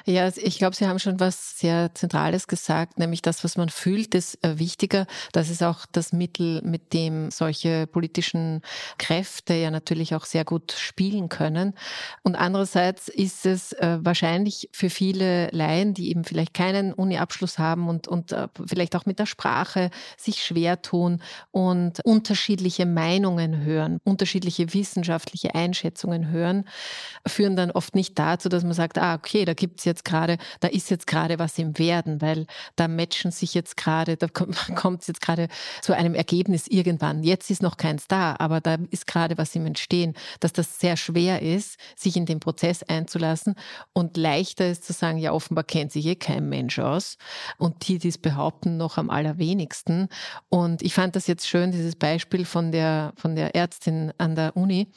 Ja, 0.04 0.24
also 0.24 0.40
ich 0.42 0.58
glaube, 0.58 0.76
Sie 0.76 0.86
haben 0.86 0.98
schon 0.98 1.20
was 1.20 1.58
sehr 1.58 1.94
Zentrales 1.94 2.46
gesagt, 2.46 2.98
nämlich 2.98 3.22
das, 3.22 3.44
was 3.44 3.56
man 3.56 3.68
fühlt, 3.68 4.14
ist 4.14 4.42
äh, 4.44 4.58
wichtiger. 4.58 5.06
Das 5.32 5.50
ist 5.50 5.62
auch 5.62 5.86
das 5.90 6.12
Mittel, 6.12 6.62
mit 6.62 6.92
dem 6.92 7.30
solche 7.30 7.86
politischen 7.86 8.62
Kräfte 8.98 9.54
ja 9.54 9.70
natürlich 9.70 10.14
auch 10.14 10.24
sehr 10.24 10.44
gut 10.44 10.72
spielen 10.72 11.28
können. 11.28 11.74
Und 12.22 12.36
andererseits 12.36 13.08
ist 13.08 13.46
es 13.46 13.72
äh, 13.72 13.98
wahrscheinlich 14.00 14.68
für 14.72 14.90
viele 14.90 15.48
Laien, 15.48 15.94
die 15.94 16.10
eben 16.10 16.24
vielleicht 16.24 16.54
keinen 16.54 16.92
Uni-Abschluss 16.92 17.58
haben 17.58 17.88
und, 17.88 18.08
und 18.08 18.32
äh, 18.32 18.48
vielleicht 18.66 18.96
auch 18.96 19.06
mit 19.06 19.18
der 19.18 19.26
Sprache 19.26 19.90
sich 20.16 20.42
schwer 20.42 20.82
tun 20.82 21.22
und 21.50 22.00
unterschiedliche 22.04 22.86
Meinungen 22.86 23.64
hören, 23.64 23.98
unterschiedliche 24.04 24.72
wissenschaftliche 24.74 25.54
Einschätzungen 25.54 26.28
hören, 26.30 26.64
führen 27.26 27.56
dann 27.56 27.70
oft 27.70 27.94
nicht 27.94 28.18
dazu, 28.18 28.48
dass 28.48 28.64
man 28.64 28.72
sagt, 28.72 28.98
ah, 28.98 29.14
okay, 29.14 29.44
da 29.44 29.54
gibt 29.54 29.79
gibt's 29.80 29.84
jetzt 29.84 30.04
gerade, 30.04 30.36
da 30.60 30.68
ist 30.68 30.90
jetzt 30.90 31.06
gerade 31.06 31.38
was 31.38 31.58
im 31.58 31.78
Werden, 31.78 32.20
weil 32.20 32.46
da 32.76 32.88
matchen 32.88 33.30
sich 33.30 33.54
jetzt 33.54 33.76
gerade, 33.76 34.16
da 34.16 34.28
kommt 34.28 34.56
es 35.00 35.06
jetzt 35.06 35.20
gerade 35.20 35.48
zu 35.80 35.94
einem 35.94 36.14
Ergebnis 36.14 36.66
irgendwann. 36.66 37.22
Jetzt 37.22 37.50
ist 37.50 37.62
noch 37.62 37.76
keins 37.76 38.06
da, 38.06 38.36
aber 38.38 38.60
da 38.60 38.76
ist 38.90 39.06
gerade 39.06 39.38
was 39.38 39.54
im 39.54 39.66
Entstehen, 39.66 40.14
dass 40.40 40.52
das 40.52 40.78
sehr 40.80 40.96
schwer 40.96 41.40
ist, 41.40 41.78
sich 41.96 42.16
in 42.16 42.26
den 42.26 42.40
Prozess 42.40 42.82
einzulassen 42.82 43.54
und 43.92 44.16
leichter 44.16 44.70
ist 44.70 44.84
zu 44.84 44.92
sagen, 44.92 45.18
ja, 45.18 45.32
offenbar 45.32 45.64
kennt 45.64 45.92
sich 45.92 46.04
eh 46.06 46.16
kein 46.16 46.48
Mensch 46.48 46.78
aus 46.78 47.16
und 47.56 47.88
die, 47.88 47.98
die 47.98 48.08
es 48.08 48.18
behaupten, 48.18 48.76
noch 48.76 48.98
am 48.98 49.08
allerwenigsten. 49.08 50.08
Und 50.48 50.82
ich 50.82 50.94
fand 50.94 51.16
das 51.16 51.26
jetzt 51.26 51.48
schön, 51.48 51.72
dieses 51.72 51.96
Beispiel 51.96 52.44
von 52.44 52.72
der, 52.72 53.12
von 53.16 53.34
der 53.34 53.54
Ärztin 53.54 54.12
an 54.18 54.34
der 54.34 54.56
Uni, 54.56 54.88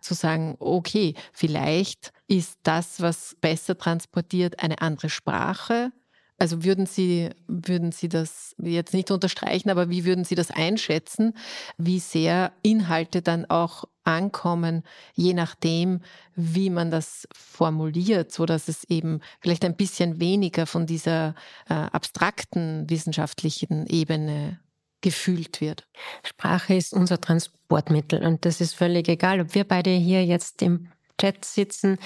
zu 0.00 0.14
sagen, 0.14 0.56
okay, 0.58 1.14
vielleicht 1.32 2.12
ist 2.28 2.58
das, 2.62 3.00
was 3.00 3.36
besser 3.40 3.76
transportiert, 3.76 4.62
eine 4.62 4.80
andere 4.80 5.10
Sprache? 5.10 5.92
Also 6.38 6.64
würden 6.64 6.86
Sie, 6.86 7.30
würden 7.46 7.92
Sie 7.92 8.08
das 8.08 8.56
jetzt 8.58 8.94
nicht 8.94 9.10
unterstreichen, 9.12 9.70
aber 9.70 9.90
wie 9.90 10.04
würden 10.04 10.24
Sie 10.24 10.34
das 10.34 10.50
einschätzen, 10.50 11.34
wie 11.78 12.00
sehr 12.00 12.52
Inhalte 12.62 13.22
dann 13.22 13.48
auch 13.48 13.84
ankommen, 14.04 14.82
je 15.14 15.34
nachdem, 15.34 16.00
wie 16.34 16.70
man 16.70 16.90
das 16.90 17.28
formuliert, 17.32 18.32
so 18.32 18.46
dass 18.46 18.66
es 18.66 18.82
eben 18.84 19.20
vielleicht 19.40 19.64
ein 19.64 19.76
bisschen 19.76 20.18
weniger 20.18 20.66
von 20.66 20.86
dieser 20.86 21.36
äh, 21.68 21.74
abstrakten 21.74 22.90
wissenschaftlichen 22.90 23.86
Ebene 23.86 24.58
gefühlt 25.00 25.60
wird. 25.60 25.86
Sprache 26.24 26.74
ist 26.74 26.92
unser 26.92 27.20
Transportmittel 27.20 28.24
und 28.24 28.44
das 28.44 28.60
ist 28.60 28.74
völlig 28.74 29.08
egal, 29.08 29.40
ob 29.40 29.54
wir 29.54 29.64
beide 29.64 29.90
hier 29.90 30.24
jetzt 30.24 30.62
im 30.62 30.88
Chat 31.20 31.44
sitzen, 31.44 31.98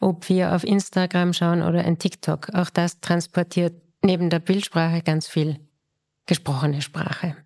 ob 0.00 0.28
wir 0.28 0.54
auf 0.54 0.64
Instagram 0.64 1.32
schauen 1.32 1.62
oder 1.62 1.84
in 1.84 1.98
TikTok. 1.98 2.50
Auch 2.54 2.70
das 2.70 3.00
transportiert 3.00 3.74
neben 4.02 4.30
der 4.30 4.38
Bildsprache 4.38 5.02
ganz 5.02 5.26
viel 5.26 5.58
gesprochene 6.26 6.82
Sprache. 6.82 7.36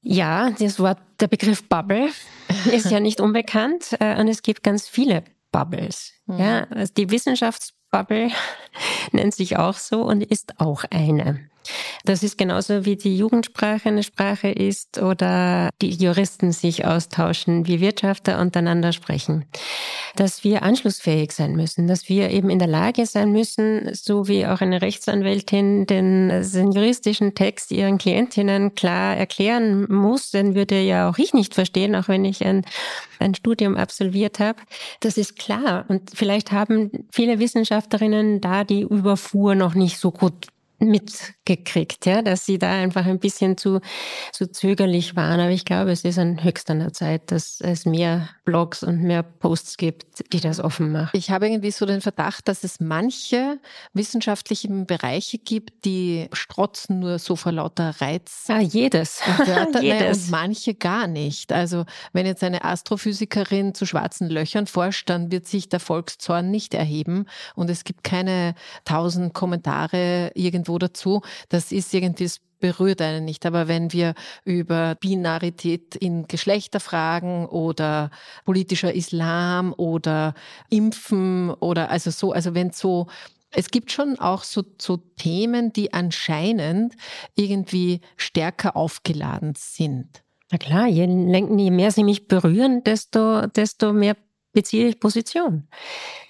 Ja, 0.00 0.50
das 0.50 0.78
Wort, 0.78 0.98
der 1.20 1.26
Begriff 1.26 1.68
Bubble 1.68 2.10
ist 2.72 2.90
ja 2.90 3.00
nicht 3.00 3.20
unbekannt 3.20 3.96
äh, 3.98 4.20
und 4.20 4.28
es 4.28 4.42
gibt 4.42 4.62
ganz 4.62 4.88
viele 4.88 5.24
Bubbles. 5.50 6.12
Mhm. 6.26 6.38
Ja, 6.38 6.64
also 6.70 6.92
die 6.94 7.10
Wissenschaftsbubble 7.10 8.30
nennt 9.12 9.34
sich 9.34 9.56
auch 9.56 9.74
so 9.74 10.02
und 10.02 10.22
ist 10.22 10.60
auch 10.60 10.84
eine. 10.90 11.48
Das 12.04 12.22
ist 12.22 12.38
genauso 12.38 12.84
wie 12.84 12.96
die 12.96 13.16
Jugendsprache 13.16 13.88
eine 13.88 14.02
Sprache 14.02 14.48
ist 14.48 14.98
oder 14.98 15.70
die 15.82 15.90
Juristen 15.90 16.52
sich 16.52 16.84
austauschen, 16.84 17.66
wie 17.66 17.80
Wirtschafter 17.80 18.40
untereinander 18.40 18.92
sprechen. 18.92 19.44
Dass 20.14 20.44
wir 20.44 20.62
anschlussfähig 20.62 21.32
sein 21.32 21.52
müssen, 21.56 21.86
dass 21.86 22.08
wir 22.08 22.30
eben 22.30 22.50
in 22.50 22.58
der 22.58 22.68
Lage 22.68 23.06
sein 23.06 23.32
müssen, 23.32 23.94
so 23.94 24.28
wie 24.28 24.46
auch 24.46 24.60
eine 24.60 24.82
Rechtsanwältin 24.82 25.86
den, 25.86 26.28
den 26.28 26.72
juristischen 26.72 27.34
Text 27.34 27.72
ihren 27.72 27.98
Klientinnen 27.98 28.74
klar 28.74 29.16
erklären 29.16 29.86
muss, 29.92 30.30
den 30.30 30.54
würde 30.54 30.80
ja 30.80 31.08
auch 31.08 31.18
ich 31.18 31.34
nicht 31.34 31.54
verstehen, 31.54 31.94
auch 31.94 32.08
wenn 32.08 32.24
ich 32.24 32.44
ein, 32.44 32.64
ein 33.18 33.34
Studium 33.34 33.76
absolviert 33.76 34.38
habe. 34.38 34.60
Das 35.00 35.16
ist 35.16 35.36
klar. 35.36 35.84
Und 35.88 36.10
vielleicht 36.14 36.52
haben 36.52 37.06
viele 37.10 37.38
Wissenschaftlerinnen 37.38 38.40
da 38.40 38.64
die 38.64 38.82
Überfuhr 38.82 39.54
noch 39.54 39.74
nicht 39.74 39.98
so 39.98 40.10
gut 40.10 40.48
mitgekriegt, 40.78 42.04
ja, 42.04 42.22
dass 42.22 42.44
sie 42.44 42.58
da 42.58 42.70
einfach 42.72 43.06
ein 43.06 43.18
bisschen 43.18 43.56
zu, 43.56 43.80
zu 44.32 44.50
zögerlich 44.50 45.16
waren. 45.16 45.40
Aber 45.40 45.50
ich 45.50 45.64
glaube, 45.64 45.90
es 45.90 46.04
ist 46.04 46.18
an 46.18 46.44
höchster 46.44 46.92
Zeit, 46.92 47.30
dass 47.30 47.60
es 47.60 47.86
mehr 47.86 48.28
Blogs 48.44 48.82
und 48.82 49.02
mehr 49.02 49.22
Posts 49.22 49.78
gibt, 49.78 50.32
die 50.32 50.40
das 50.40 50.60
offen 50.60 50.92
machen. 50.92 51.10
Ich 51.14 51.30
habe 51.30 51.48
irgendwie 51.48 51.70
so 51.70 51.86
den 51.86 52.00
Verdacht, 52.00 52.48
dass 52.48 52.62
es 52.62 52.78
manche 52.80 53.58
wissenschaftliche 53.94 54.68
Bereiche 54.68 55.38
gibt, 55.38 55.84
die 55.84 56.28
strotzen 56.32 57.00
nur 57.00 57.18
so 57.18 57.36
vor 57.36 57.52
lauter 57.52 57.94
Reiz. 58.00 58.44
Ja, 58.48 58.60
jedes. 58.60 59.20
Und, 59.26 59.46
jedes. 59.82 60.24
und 60.24 60.30
manche 60.30 60.74
gar 60.74 61.06
nicht. 61.06 61.52
Also 61.52 61.84
wenn 62.12 62.26
jetzt 62.26 62.44
eine 62.44 62.64
Astrophysikerin 62.64 63.74
zu 63.74 63.86
schwarzen 63.86 64.28
Löchern 64.28 64.66
forscht, 64.66 65.08
dann 65.08 65.30
wird 65.32 65.46
sich 65.46 65.68
der 65.68 65.80
Volkszorn 65.80 66.50
nicht 66.50 66.74
erheben 66.74 67.26
und 67.54 67.70
es 67.70 67.84
gibt 67.84 68.04
keine 68.04 68.54
tausend 68.84 69.32
Kommentare 69.32 70.32
irgendwie 70.34 70.65
irgendwo 70.66 70.78
dazu. 70.78 71.22
Das 71.48 71.72
ist 71.72 71.92
irgendwie, 71.94 72.24
es 72.24 72.40
berührt 72.58 73.00
einen 73.00 73.24
nicht. 73.24 73.46
Aber 73.46 73.68
wenn 73.68 73.92
wir 73.92 74.14
über 74.44 74.94
Binarität 74.96 75.94
in 75.94 76.26
Geschlechterfragen 76.26 77.46
oder 77.46 78.10
politischer 78.44 78.94
Islam 78.94 79.72
oder 79.76 80.34
Impfen 80.70 81.50
oder 81.50 81.90
also 81.90 82.10
so, 82.10 82.32
also 82.32 82.54
wenn 82.54 82.72
so 82.72 83.06
es 83.52 83.70
gibt 83.70 83.92
schon 83.92 84.18
auch 84.18 84.42
so, 84.42 84.64
so 84.78 84.96
Themen, 84.96 85.72
die 85.72 85.94
anscheinend 85.94 86.94
irgendwie 87.36 88.00
stärker 88.16 88.76
aufgeladen 88.76 89.54
sind. 89.56 90.22
Na 90.50 90.58
klar, 90.58 90.88
je, 90.88 91.06
je 91.06 91.70
mehr 91.70 91.90
sie 91.90 92.04
mich 92.04 92.28
berühren, 92.28 92.82
desto, 92.84 93.46
desto 93.46 93.92
mehr 93.92 94.16
beziehe 94.56 94.88
ich 94.88 94.98
Position 94.98 95.68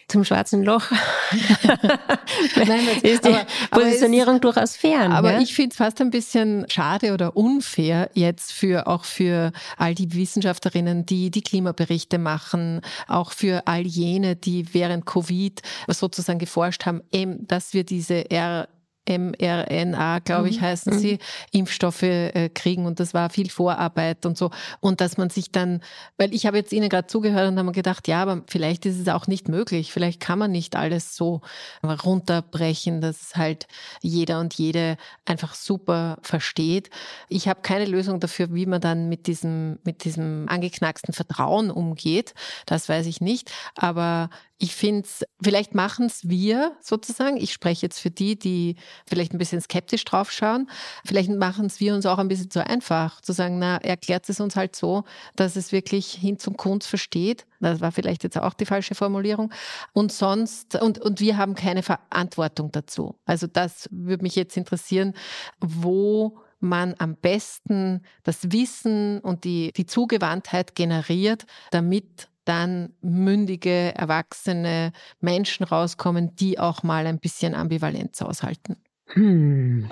zum 0.09 0.25
schwarzen 0.25 0.62
Loch 0.65 0.91
Nein, 2.57 2.87
ist 3.03 3.25
die 3.25 3.29
aber, 3.29 3.47
Positionierung 3.71 4.37
aber 4.37 4.49
es, 4.49 4.55
durchaus 4.55 4.77
fern. 4.77 5.12
Aber 5.12 5.33
ja? 5.33 5.41
ich 5.41 5.55
finde 5.55 5.71
es 5.71 5.77
fast 5.77 6.01
ein 6.01 6.11
bisschen 6.11 6.67
schade 6.69 7.12
oder 7.12 7.37
unfair 7.37 8.11
jetzt 8.15 8.53
für 8.53 8.87
auch 8.87 9.05
für 9.05 9.53
all 9.77 9.95
die 9.95 10.12
Wissenschaftlerinnen, 10.15 11.07
die 11.07 11.31
die 11.31 11.43
Klimaberichte 11.43 12.19
machen, 12.19 12.81
auch 13.09 13.33
für 13.33 13.67
all 13.67 13.83
jene, 13.83 14.37
die 14.37 14.73
während 14.75 15.07
Covid 15.07 15.61
sozusagen 15.89 16.39
geforscht 16.39 16.87
haben, 16.87 17.03
eben, 17.12 17.47
dass 17.47 17.73
wir 17.75 17.85
diese 17.85 18.31
R 18.31 18.69
mRNA, 19.09 20.21
glaube 20.21 20.49
ich, 20.49 20.59
mhm. 20.59 20.64
heißen 20.64 20.95
mhm. 20.95 20.99
sie, 20.99 21.19
Impfstoffe 21.53 22.03
äh, 22.03 22.49
kriegen 22.53 22.87
und 22.87 23.01
das 23.01 23.14
war 23.14 23.31
viel 23.31 23.51
Vorarbeit 23.51 24.27
und 24.27 24.37
so. 24.37 24.51
Und 24.81 25.01
dass 25.01 25.16
man 25.16 25.31
sich 25.31 25.53
dann, 25.53 25.81
weil 26.16 26.35
ich 26.35 26.47
habe 26.47 26.57
jetzt 26.57 26.73
Ihnen 26.73 26.88
gerade 26.88 27.07
zugehört 27.07 27.49
und 27.49 27.57
habe 27.57 27.66
mir 27.66 27.73
gedacht, 27.73 28.09
ja, 28.09 28.23
aber 28.23 28.42
vielleicht 28.47 28.87
ist 28.87 28.99
es 28.99 29.09
auch 29.09 29.27
nicht 29.27 29.49
möglich. 29.49 29.92
Vielleicht 29.92 30.21
kann 30.21 30.38
man 30.38 30.51
nicht 30.51 30.77
alles 30.77 31.16
so 31.16 31.40
runterbrechen, 31.83 33.01
dass 33.01 33.37
halt 33.37 33.66
jeder 34.03 34.40
und 34.40 34.55
jede 34.55 34.97
einfach 35.25 35.55
super 35.55 36.19
versteht. 36.23 36.90
Ich 37.29 37.49
habe 37.49 37.61
keine 37.62 37.85
Lösung 37.85 38.21
dafür, 38.21 38.53
wie 38.55 38.66
man 38.66 38.81
dann 38.81 39.09
mit 39.09 39.27
diesem, 39.27 39.79
mit 39.85 40.05
diesem 40.05 40.47
angeknacksten 40.49 41.14
Vertrauen 41.14 41.71
umgeht. 41.71 42.35
Das 42.66 42.88
weiß 42.88 43.07
ich 43.07 43.21
nicht. 43.21 43.51
Aber 43.75 44.31
ich 44.59 44.75
finde 44.75 45.03
es, 45.03 45.25
vielleicht 45.42 45.75
machen 45.75 46.07
es 46.07 46.29
wir 46.29 46.77
sozusagen. 46.81 47.37
Ich 47.37 47.53
spreche 47.53 47.85
jetzt 47.85 47.99
für 47.99 48.11
die, 48.11 48.38
die 48.38 48.77
vielleicht 49.09 49.32
ein 49.32 49.38
bisschen 49.38 49.61
skeptisch 49.61 50.04
draufschauen. 50.04 50.68
Vielleicht 51.04 51.30
machen 51.30 51.66
es 51.66 51.80
wir 51.80 51.94
uns 51.94 52.06
auch 52.06 52.18
ein 52.18 52.28
bisschen 52.28 52.50
zu 52.50 52.66
einfach, 52.66 53.20
zu 53.20 53.32
sagen, 53.32 53.59
na, 53.59 53.78
erklärt 53.78 54.28
es 54.28 54.40
uns 54.40 54.56
halt 54.56 54.76
so, 54.76 55.04
dass 55.35 55.56
es 55.56 55.72
wirklich 55.72 56.12
hin 56.12 56.38
zum 56.38 56.56
Kunst 56.56 56.88
versteht. 56.88 57.46
Das 57.61 57.80
war 57.80 57.92
vielleicht 57.92 58.22
jetzt 58.24 58.38
auch 58.38 58.54
die 58.54 58.66
falsche 58.66 58.94
Formulierung. 58.94 59.52
Und 59.92 60.12
sonst, 60.12 60.80
und, 60.80 60.98
und 60.98 61.20
wir 61.20 61.37
haben 61.37 61.54
keine 61.54 61.82
Verantwortung 61.82 62.70
dazu. 62.72 63.16
Also 63.24 63.46
das 63.46 63.88
würde 63.90 64.22
mich 64.22 64.37
jetzt 64.37 64.56
interessieren, 64.56 65.14
wo 65.61 66.38
man 66.61 66.94
am 66.98 67.16
besten 67.16 68.02
das 68.22 68.50
Wissen 68.52 69.20
und 69.20 69.44
die, 69.44 69.72
die 69.76 69.87
Zugewandtheit 69.87 70.74
generiert, 70.74 71.46
damit 71.70 72.28
dann 72.44 72.94
mündige, 73.00 73.94
erwachsene 73.94 74.92
Menschen 75.20 75.64
rauskommen, 75.64 76.35
die 76.37 76.59
auch 76.59 76.82
mal 76.82 77.06
ein 77.06 77.18
bisschen 77.18 77.54
Ambivalenz 77.54 78.22
aushalten? 78.22 78.76
Hm. 79.09 79.88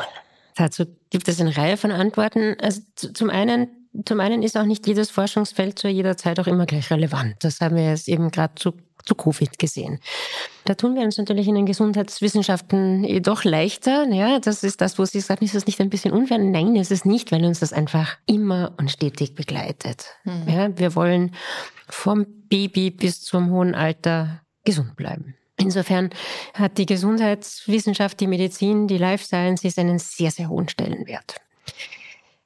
Dazu 0.57 0.85
gibt 1.11 1.29
es 1.29 1.40
eine 1.40 1.57
Reihe 1.57 1.77
von 1.77 1.90
Antworten. 1.90 2.57
Also 2.61 2.81
zum 2.94 3.31
einen, 3.31 3.68
zum 4.05 4.20
einen 4.20 4.42
ist 4.42 4.57
auch 4.57 4.64
nicht 4.64 4.87
jedes 4.87 5.11
Forschungsfeld 5.11 5.79
zu 5.79 5.88
jeder 5.88 6.16
Zeit 6.16 6.38
auch 6.38 6.46
immer 6.46 6.66
gleich 6.66 6.90
relevant. 6.90 7.37
Das 7.40 7.61
haben 7.61 7.77
wir 7.77 7.88
jetzt 7.88 8.09
eben 8.09 8.31
gerade 8.31 8.55
zu, 8.55 8.72
zu 9.05 9.14
Covid 9.16 9.59
gesehen. 9.59 9.98
Da 10.64 10.74
tun 10.74 10.94
wir 10.94 11.03
uns 11.03 11.18
natürlich 11.18 11.48
in 11.48 11.57
den 11.57 11.66
Gesundheitswissenschaften 11.66 13.05
eh 13.05 13.20
doch 13.20 13.42
leichter. 13.42 14.07
Ja, 14.12 14.38
das 14.38 14.62
ist 14.62 14.81
das, 14.81 14.98
wo 14.98 15.05
Sie 15.05 15.20
sagen, 15.20 15.44
ist 15.44 15.57
das 15.57 15.66
nicht 15.66 15.81
ein 15.81 15.90
bisschen 15.90 16.12
unfair? 16.12 16.38
Nein, 16.38 16.77
ist 16.77 16.92
es 16.92 17.05
nicht, 17.05 17.33
weil 17.33 17.44
uns 17.44 17.61
das 17.61 17.72
einfach 17.72 18.16
immer 18.27 18.74
und 18.79 18.90
stetig 18.90 19.35
begleitet. 19.35 20.07
Mhm. 20.22 20.48
Ja, 20.48 20.79
wir 20.79 20.94
wollen 20.94 21.35
vom 21.88 22.27
Baby 22.48 22.90
bis 22.90 23.22
zum 23.22 23.50
hohen 23.50 23.74
Alter 23.74 24.40
gesund 24.64 24.96
bleiben. 24.96 25.35
Insofern 25.56 26.10
hat 26.54 26.78
die 26.78 26.86
Gesundheitswissenschaft, 26.86 28.20
die 28.20 28.26
Medizin, 28.26 28.88
die 28.88 28.98
Life 28.98 29.24
Sciences 29.24 29.78
einen 29.78 29.98
sehr, 29.98 30.30
sehr 30.30 30.48
hohen 30.48 30.68
Stellenwert. 30.68 31.36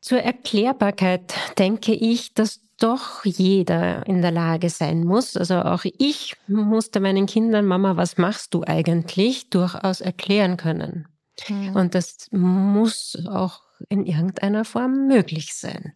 Zur 0.00 0.20
Erklärbarkeit 0.20 1.34
denke 1.58 1.92
ich, 1.92 2.34
dass 2.34 2.60
doch 2.78 3.24
jeder 3.24 4.06
in 4.06 4.22
der 4.22 4.30
Lage 4.30 4.70
sein 4.70 5.04
muss. 5.04 5.36
Also 5.36 5.56
auch 5.56 5.84
ich 5.84 6.36
musste 6.46 7.00
meinen 7.00 7.26
Kindern, 7.26 7.66
Mama, 7.66 7.96
was 7.96 8.18
machst 8.18 8.54
du 8.54 8.62
eigentlich, 8.62 9.50
durchaus 9.50 10.00
erklären 10.00 10.56
können. 10.56 11.08
Mhm. 11.48 11.74
Und 11.74 11.94
das 11.94 12.28
muss 12.30 13.18
auch 13.28 13.62
in 13.88 14.04
irgendeiner 14.04 14.64
Form 14.64 15.06
möglich 15.06 15.54
sein. 15.54 15.92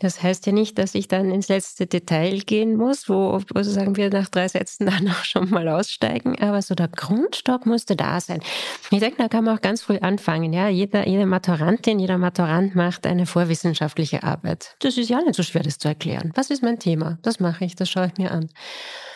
Das 0.00 0.22
heißt 0.22 0.46
ja 0.46 0.52
nicht, 0.52 0.78
dass 0.78 0.94
ich 0.94 1.08
dann 1.08 1.30
ins 1.30 1.48
letzte 1.48 1.86
Detail 1.86 2.38
gehen 2.40 2.76
muss, 2.76 3.08
wo, 3.08 3.40
wo 3.54 3.62
sagen 3.62 3.96
wir 3.96 4.10
nach 4.10 4.28
drei 4.28 4.48
Sätzen 4.48 4.86
dann 4.90 5.08
auch 5.08 5.24
schon 5.24 5.50
mal 5.50 5.68
aussteigen, 5.68 6.40
aber 6.40 6.62
so 6.62 6.74
der 6.74 6.88
Grundstock 6.88 7.66
musste 7.66 7.96
da 7.96 8.20
sein. 8.20 8.40
Ich 8.90 9.00
denke, 9.00 9.16
da 9.18 9.28
kann 9.28 9.44
man 9.44 9.56
auch 9.56 9.62
ganz 9.62 9.82
früh 9.82 9.98
anfangen. 9.98 10.52
Ja, 10.52 10.68
jeder, 10.68 11.06
jede 11.06 11.26
Maturantin, 11.26 11.98
jeder 11.98 12.18
Maturant 12.18 12.74
macht 12.74 13.06
eine 13.06 13.26
vorwissenschaftliche 13.26 14.22
Arbeit. 14.22 14.76
Das 14.80 14.96
ist 14.96 15.10
ja 15.10 15.20
nicht 15.20 15.34
so 15.34 15.42
schwer, 15.42 15.62
das 15.62 15.78
zu 15.78 15.88
erklären. 15.88 16.32
Was 16.34 16.50
ist 16.50 16.62
mein 16.62 16.78
Thema? 16.78 17.18
Das 17.22 17.40
mache 17.40 17.64
ich, 17.64 17.76
das 17.76 17.90
schaue 17.90 18.06
ich 18.06 18.18
mir 18.18 18.30
an. 18.30 18.48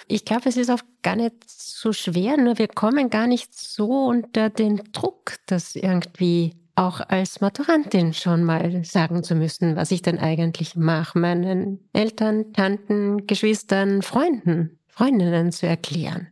Ich 0.09 0.25
glaube, 0.25 0.49
es 0.49 0.57
ist 0.57 0.71
oft 0.71 0.85
gar 1.03 1.17
nicht 1.17 1.35
so 1.47 1.93
schwer, 1.93 2.37
nur 2.37 2.59
wir 2.59 2.69
kommen 2.69 3.09
gar 3.11 3.27
nicht 3.27 3.59
so 3.59 4.07
unter 4.07 4.51
den 4.51 4.83
Druck, 4.93 5.37
das 5.47 5.77
irgendwie 5.77 6.55
auch 6.75 7.01
als 7.01 7.41
Maturantin 7.41 8.15
schon 8.15 8.45
mal 8.45 8.85
sagen 8.85 9.23
zu 9.23 9.35
müssen, 9.35 9.77
was 9.77 9.91
ich 9.91 10.03
denn 10.03 10.19
eigentlich 10.19 10.75
mache, 10.77 11.19
meinen 11.19 11.89
Eltern, 11.93 12.53
Tanten, 12.53 13.27
Geschwistern, 13.27 14.03
Freunden, 14.03 14.79
Freundinnen 14.89 15.53
zu 15.53 15.67
erklären. 15.67 16.29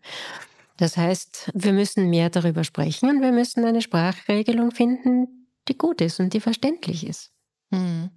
Das 0.77 0.97
heißt, 0.97 1.51
wir 1.55 1.73
müssen 1.75 2.09
mehr 2.09 2.31
darüber 2.31 2.65
sprechen 2.65 3.11
und 3.11 3.21
wir 3.21 3.33
müssen 3.33 3.65
eine 3.65 3.83
Sprachregelung 3.83 4.71
finden, 4.71 5.47
die 5.69 5.77
gut 5.77 6.01
ist 6.01 6.21
und 6.21 6.33
die 6.33 6.41
verständlich 6.41 7.07
ist. 7.07 7.33
Hm. 7.71 8.11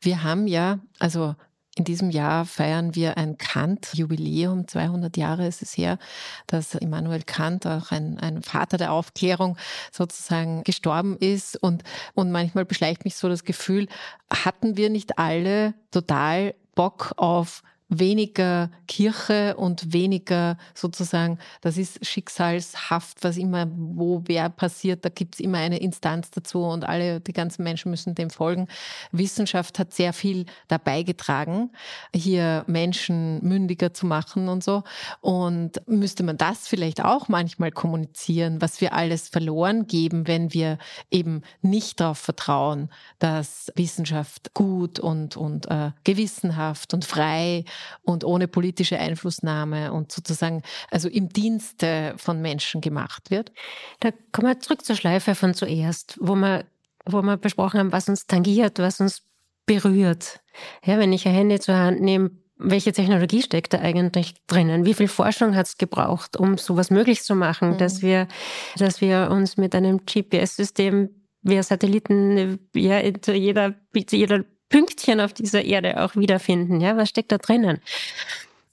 Wir 0.00 0.22
haben 0.22 0.46
ja, 0.46 0.80
also 0.98 1.34
in 1.76 1.84
diesem 1.84 2.10
Jahr 2.10 2.44
feiern 2.44 2.94
wir 2.94 3.16
ein 3.16 3.36
Kant-Jubiläum. 3.36 4.68
200 4.68 5.16
Jahre 5.16 5.46
ist 5.46 5.60
es 5.60 5.76
her, 5.76 5.98
dass 6.46 6.74
Immanuel 6.74 7.22
Kant, 7.22 7.66
auch 7.66 7.90
ein, 7.90 8.18
ein 8.20 8.42
Vater 8.42 8.76
der 8.76 8.92
Aufklärung, 8.92 9.56
sozusagen 9.90 10.62
gestorben 10.62 11.16
ist. 11.18 11.56
Und, 11.56 11.82
und 12.14 12.30
manchmal 12.30 12.64
beschleicht 12.64 13.04
mich 13.04 13.16
so 13.16 13.28
das 13.28 13.44
Gefühl, 13.44 13.88
hatten 14.30 14.76
wir 14.76 14.88
nicht 14.88 15.18
alle 15.18 15.74
total 15.90 16.54
Bock 16.74 17.12
auf 17.16 17.62
weniger 17.98 18.70
Kirche 18.88 19.56
und 19.56 19.92
weniger 19.92 20.56
sozusagen, 20.74 21.38
das 21.60 21.76
ist 21.76 22.04
schicksalshaft, 22.04 23.18
was 23.22 23.36
immer, 23.36 23.66
wo 23.70 24.22
wer 24.26 24.48
passiert, 24.48 25.04
da 25.04 25.08
gibt 25.08 25.34
es 25.34 25.40
immer 25.40 25.58
eine 25.58 25.78
Instanz 25.78 26.30
dazu 26.30 26.64
und 26.64 26.84
alle, 26.84 27.20
die 27.20 27.32
ganzen 27.32 27.62
Menschen 27.62 27.90
müssen 27.90 28.14
dem 28.14 28.30
folgen. 28.30 28.68
Wissenschaft 29.12 29.78
hat 29.78 29.92
sehr 29.92 30.12
viel 30.12 30.46
dabei 30.68 31.02
getragen, 31.02 31.70
hier 32.14 32.64
Menschen 32.66 33.42
mündiger 33.42 33.92
zu 33.94 34.06
machen 34.06 34.48
und 34.48 34.62
so. 34.62 34.82
Und 35.20 35.82
müsste 35.86 36.22
man 36.22 36.36
das 36.36 36.68
vielleicht 36.68 37.04
auch 37.04 37.28
manchmal 37.28 37.70
kommunizieren, 37.70 38.60
was 38.60 38.80
wir 38.80 38.92
alles 38.92 39.28
verloren 39.28 39.86
geben, 39.86 40.26
wenn 40.26 40.52
wir 40.52 40.78
eben 41.10 41.42
nicht 41.62 42.00
darauf 42.00 42.18
vertrauen, 42.18 42.90
dass 43.18 43.72
Wissenschaft 43.74 44.54
gut 44.54 44.98
und, 44.98 45.36
und 45.36 45.70
äh, 45.70 45.92
gewissenhaft 46.04 46.94
und 46.94 47.04
frei 47.04 47.64
und 48.02 48.24
ohne 48.24 48.48
politische 48.48 48.98
Einflussnahme 48.98 49.92
und 49.92 50.12
sozusagen 50.12 50.62
also 50.90 51.08
im 51.08 51.28
Dienste 51.28 52.14
von 52.16 52.40
Menschen 52.40 52.80
gemacht 52.80 53.30
wird? 53.30 53.52
Da 54.00 54.10
kommen 54.32 54.48
wir 54.48 54.60
zurück 54.60 54.84
zur 54.84 54.96
Schleife 54.96 55.34
von 55.34 55.54
zuerst, 55.54 56.18
wo 56.20 56.34
wir, 56.34 56.64
wo 57.04 57.22
wir 57.22 57.36
besprochen 57.36 57.80
haben, 57.80 57.92
was 57.92 58.08
uns 58.08 58.26
tangiert, 58.26 58.78
was 58.78 59.00
uns 59.00 59.22
berührt. 59.66 60.40
Ja, 60.84 60.98
wenn 60.98 61.12
ich 61.12 61.26
ein 61.26 61.34
Handy 61.34 61.58
zur 61.58 61.76
Hand 61.76 62.00
nehme, 62.00 62.30
welche 62.56 62.92
Technologie 62.92 63.42
steckt 63.42 63.72
da 63.72 63.80
eigentlich 63.80 64.34
drinnen? 64.46 64.84
Wie 64.84 64.94
viel 64.94 65.08
Forschung 65.08 65.56
hat 65.56 65.66
es 65.66 65.76
gebraucht, 65.76 66.36
um 66.36 66.56
sowas 66.56 66.90
möglich 66.90 67.22
zu 67.22 67.34
machen, 67.34 67.70
mhm. 67.70 67.78
dass 67.78 68.02
wir, 68.02 68.28
dass 68.76 69.00
wir 69.00 69.28
uns 69.30 69.56
mit 69.56 69.74
einem 69.74 70.00
GPS-System 70.06 71.10
via 71.42 71.62
Satelliten 71.62 72.58
ja, 72.74 73.00
jeder, 73.00 73.74
jeder 74.10 74.44
Pünktchen 74.74 75.20
auf 75.20 75.32
dieser 75.32 75.64
Erde 75.64 76.02
auch 76.02 76.16
wiederfinden. 76.16 76.80
Ja, 76.80 76.96
was 76.96 77.08
steckt 77.08 77.30
da 77.30 77.38
drinnen? 77.38 77.78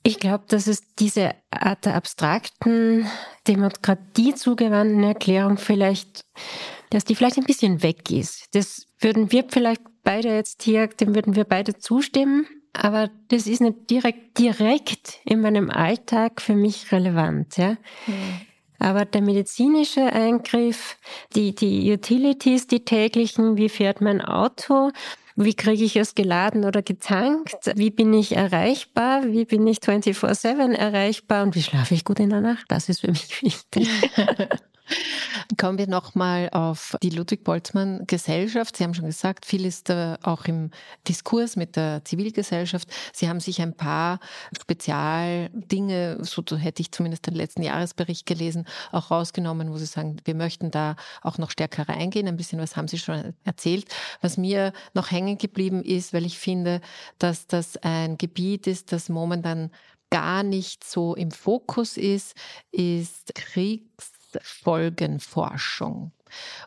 Ich 0.02 0.18
glaube, 0.18 0.46
dass 0.48 0.66
es 0.66 0.82
diese 0.98 1.36
Art 1.52 1.86
der 1.86 1.94
abstrakten, 1.94 3.06
Demokratie 3.48 4.34
zugewandten 4.34 5.04
Erklärung 5.04 5.58
vielleicht, 5.58 6.26
dass 6.90 7.06
die 7.06 7.14
vielleicht 7.14 7.38
ein 7.38 7.44
bisschen 7.44 7.84
weg 7.84 8.10
ist. 8.10 8.48
Das 8.56 8.88
würden 9.00 9.32
wir 9.32 9.46
vielleicht 9.48 9.84
beide 10.04 10.30
jetzt 10.30 10.64
hier, 10.64 10.88
dem 10.88 11.14
würden 11.14 11.36
wir 11.36 11.44
beide 11.44 11.78
zustimmen. 11.78 12.48
Aber 12.74 13.12
das 13.28 13.46
ist 13.46 13.62
nicht 13.62 13.92
direkt, 13.92 14.40
direkt 14.40 15.20
in 15.24 15.42
meinem 15.42 15.70
Alltag 15.70 16.42
für 16.42 16.56
mich 16.56 16.92
relevant, 16.92 17.58
ja. 17.58 17.78
Mhm. 18.08 18.42
Aber 18.80 19.06
der 19.06 19.22
medizinische 19.22 20.02
Eingriff, 20.02 20.98
die, 21.36 21.54
die 21.54 21.92
Utilities, 21.94 22.66
die 22.66 22.84
täglichen, 22.84 23.56
wie 23.56 23.70
fährt 23.70 24.02
mein 24.02 24.22
Auto, 24.22 24.90
wie 25.36 25.54
kriege 25.54 25.84
ich 25.84 25.96
es 25.96 26.16
geladen 26.16 26.66
oder 26.66 26.82
getankt? 26.82 27.72
Wie 27.76 27.90
bin 27.90 28.14
ich 28.14 28.36
erreichbar? 28.36 29.24
Wie 29.26 29.46
bin 29.46 29.66
ich 29.68 29.78
24-7 29.80 30.74
erreichbar? 30.74 31.44
Und 31.44 31.56
wie 31.56 31.64
schlafe 31.64 31.94
ich 31.94 32.04
gut 32.06 32.20
in 32.20 32.30
der 32.30 32.42
Nacht? 32.42 32.66
Das 32.68 32.90
ist 32.90 33.02
für 33.02 33.12
mich 33.12 33.42
wichtig. 33.42 33.90
Kommen 35.58 35.78
wir 35.78 35.88
nochmal 35.88 36.50
auf 36.52 36.96
die 37.02 37.10
Ludwig-Boltzmann-Gesellschaft. 37.10 38.78
Sie 38.78 38.84
haben 38.84 38.94
schon 38.94 39.06
gesagt, 39.06 39.46
viel 39.46 39.66
ist 39.66 39.90
äh, 39.90 40.18
auch 40.24 40.46
im 40.46 40.72
Diskurs 41.08 41.56
mit 41.56 41.76
der 41.76 42.04
Zivilgesellschaft. 42.06 42.88
Sie 43.14 43.30
haben 43.30 43.40
sich 43.40 43.62
ein 43.62 43.76
paar 43.76 44.20
Spezialdinge, 44.60 46.18
so 46.22 46.44
hätte 46.58 46.82
ich 46.82 46.92
zumindest 46.92 47.28
den 47.28 47.36
letzten 47.36 47.64
Jahresbericht 47.64 48.26
gelesen, 48.26 48.66
auch 48.92 49.12
rausgenommen, 49.12 49.72
wo 49.72 49.78
Sie 49.78 49.86
sagen, 49.86 50.18
wir 50.26 50.36
möchten 50.36 50.72
da 50.72 50.96
auch 51.22 51.38
noch 51.38 51.52
stärker 51.52 51.88
reingehen. 51.88 52.28
Ein 52.28 52.38
bisschen 52.38 52.60
was 52.60 52.76
haben 52.76 52.88
Sie 52.88 53.00
schon 53.00 53.34
erzählt. 53.44 53.86
Was 54.22 54.38
mir 54.38 54.74
noch 54.94 55.12
hängen 55.12 55.38
geblieben 55.38 55.84
ist, 55.84 56.14
weil 56.14 56.26
ich 56.26 56.40
finde, 56.40 56.82
dass 57.20 57.48
das 57.48 57.78
ein 57.78 58.18
Gebiet 58.18 58.68
ist, 58.68 58.92
das 58.92 59.10
momentan 59.10 59.72
gar 60.10 60.44
nicht 60.44 60.84
so 60.84 61.16
im 61.16 61.32
Fokus 61.32 61.98
ist, 61.98 62.36
ist 62.72 63.34
Kriegs 63.34 64.21
Folgenforschung. 64.42 66.12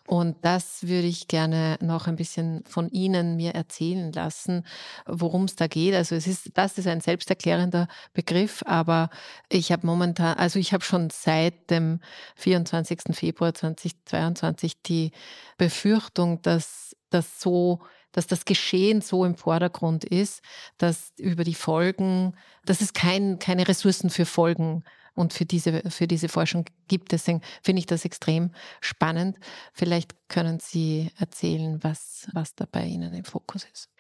Und 0.07 0.37
das 0.43 0.87
würde 0.87 1.07
ich 1.07 1.29
gerne 1.29 1.79
noch 1.81 2.07
ein 2.07 2.17
bisschen 2.17 2.65
von 2.67 2.91
Ihnen 2.91 3.37
mir 3.37 3.53
erzählen 3.53 4.13
lassen, 4.13 4.67
worum 5.07 5.45
es 5.45 5.57
da 5.57 5.67
geht. 5.67 5.95
Also 5.95 6.15
es 6.15 6.27
ist, 6.27 6.51
das 6.55 6.79
ist 6.79 6.87
ein 6.87 7.01
selbsterklärender 7.01 7.89
Begriff, 8.13 8.63
aber 8.67 9.11
ich 9.49 9.73
habe 9.73 9.87
momentan, 9.87 10.37
also 10.37 10.59
ich 10.59 10.73
habe 10.73 10.85
schon 10.85 11.11
seit 11.11 11.71
dem 11.71 12.01
24. 12.37 13.01
Februar 13.13 13.55
2022 13.55 14.83
die 14.83 15.13
Befürchtung, 15.57 16.43
dass 16.43 16.95
das 17.11 17.41
so 17.41 17.81
dass 18.15 18.29
das 18.29 18.45
Geschehen 18.45 19.01
so 19.01 19.25
im 19.25 19.35
Vordergrund 19.35 20.05
ist, 20.05 20.41
dass 20.79 21.13
über 21.19 21.43
die 21.43 21.55
Folgen, 21.55 22.37
dass 22.65 22.81
es 22.81 22.93
kein, 22.93 23.41
keine 23.41 23.67
Ressourcen 23.67 24.09
für 24.09 24.25
Folgen 24.25 24.85
und 25.15 25.33
für 25.33 25.45
diese, 25.45 25.83
für 25.91 26.07
diese 26.07 26.29
Forschung 26.29 26.65
gibt. 26.89 27.13
Deswegen 27.13 27.41
finde 27.63 27.81
ich 27.81 27.87
das 27.87 28.05
extrem 28.05 28.51
spannend. 28.81 29.39
Vielleicht 29.73 30.15
können 30.29 30.59
Sie 30.61 31.11
erzählen, 31.19 31.83
was, 31.83 32.29
was 32.33 32.55
da 32.55 32.67
bei 32.71 32.85
Ihnen 32.85 33.15
im 33.15 33.25
Fokus 33.25 33.67
ist. 33.73 33.91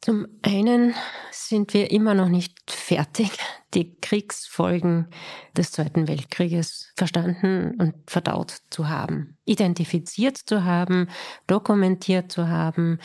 Zum 0.00 0.26
einen 0.42 0.94
sind 1.30 1.72
wir 1.72 1.90
immer 1.90 2.14
noch 2.14 2.28
nicht 2.28 2.70
fertig, 2.70 3.30
die 3.72 3.94
Kriegsfolgen 4.00 5.08
des 5.56 5.72
Zweiten 5.72 6.08
Weltkrieges 6.08 6.92
verstanden 6.96 7.74
und 7.78 7.94
verdaut 8.06 8.54
zu 8.70 8.88
haben, 8.88 9.38
identifiziert 9.46 10.36
zu 10.36 10.64
haben, 10.64 11.08
dokumentiert 11.46 12.30
zu 12.30 12.48
haben, 12.48 12.98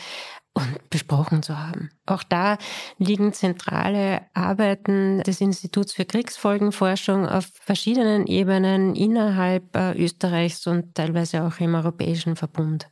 und 0.52 0.90
besprochen 0.90 1.42
zu 1.42 1.58
haben. 1.58 1.90
Auch 2.06 2.24
da 2.24 2.58
liegen 2.98 3.32
zentrale 3.32 4.22
Arbeiten 4.34 5.22
des 5.22 5.40
Instituts 5.40 5.92
für 5.92 6.04
Kriegsfolgenforschung 6.04 7.28
auf 7.28 7.46
verschiedenen 7.54 8.26
Ebenen 8.26 8.96
innerhalb 8.96 9.76
äh, 9.76 9.92
Österreichs 9.92 10.66
und 10.66 10.96
teilweise 10.96 11.44
auch 11.44 11.60
im 11.60 11.76
Europäischen 11.76 12.34
Verbund. 12.34 12.88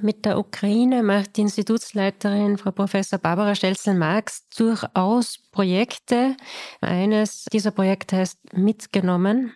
Mit 0.00 0.24
der 0.24 0.38
Ukraine 0.38 1.02
macht 1.02 1.36
die 1.36 1.42
Institutsleiterin 1.42 2.56
Frau 2.56 2.70
Professor 2.70 3.18
Barbara 3.18 3.54
Stelzel-Marx 3.54 4.48
durchaus 4.56 5.38
Projekte. 5.52 6.36
Eines 6.80 7.44
dieser 7.52 7.70
Projekte 7.70 8.16
heißt 8.16 8.54
Mitgenommen. 8.54 9.52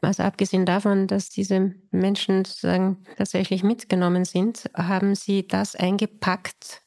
Also 0.00 0.22
abgesehen 0.22 0.64
davon, 0.64 1.08
dass 1.08 1.28
diese 1.28 1.74
Menschen 1.90 2.44
sozusagen 2.44 3.04
tatsächlich 3.16 3.64
mitgenommen 3.64 4.24
sind, 4.24 4.70
haben 4.74 5.14
sie 5.16 5.46
das 5.46 5.74
eingepackt 5.74 6.84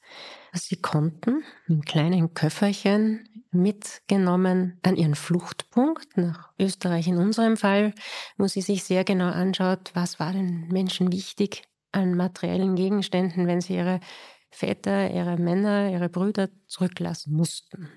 sie 0.53 0.77
konnten, 0.77 1.43
in 1.67 1.83
kleinen 1.83 2.33
Köfferchen 2.33 3.27
mitgenommen 3.51 4.79
an 4.83 4.95
ihren 4.95 5.15
Fluchtpunkt 5.15 6.17
nach 6.17 6.51
Österreich 6.59 7.07
in 7.07 7.17
unserem 7.17 7.57
Fall, 7.57 7.93
wo 8.37 8.47
sie 8.47 8.61
sich 8.61 8.83
sehr 8.83 9.03
genau 9.03 9.29
anschaut, 9.29 9.91
was 9.93 10.19
war 10.19 10.33
den 10.33 10.67
Menschen 10.67 11.11
wichtig 11.11 11.63
an 11.91 12.15
materiellen 12.15 12.75
Gegenständen, 12.75 13.47
wenn 13.47 13.61
sie 13.61 13.75
ihre 13.75 13.99
Väter, 14.49 15.11
ihre 15.11 15.37
Männer, 15.37 15.91
ihre 15.91 16.09
Brüder 16.09 16.49
zurücklassen 16.67 17.33
mussten. 17.33 17.89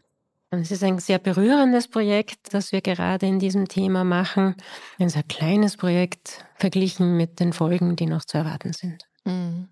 Es 0.52 0.72
ist 0.72 0.82
ein 0.82 0.98
sehr 0.98 1.20
berührendes 1.20 1.86
Projekt, 1.86 2.52
das 2.52 2.72
wir 2.72 2.80
gerade 2.80 3.26
in 3.26 3.38
diesem 3.38 3.68
Thema 3.68 4.02
machen. 4.02 4.56
Ein 4.98 5.08
sehr 5.08 5.22
kleines 5.22 5.76
Projekt 5.76 6.44
verglichen 6.56 7.16
mit 7.16 7.38
den 7.38 7.52
Folgen, 7.52 7.94
die 7.94 8.06
noch 8.06 8.24
zu 8.24 8.38
erwarten 8.38 8.72
sind. 8.72 9.04
Mhm. 9.24 9.68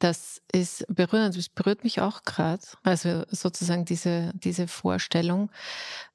Das 0.00 0.40
ist 0.50 0.86
berührend, 0.88 1.36
das 1.36 1.50
berührt 1.50 1.84
mich 1.84 2.00
auch 2.00 2.22
gerade. 2.24 2.62
Also 2.82 3.24
sozusagen 3.28 3.84
diese, 3.84 4.32
diese 4.34 4.66
Vorstellung. 4.66 5.50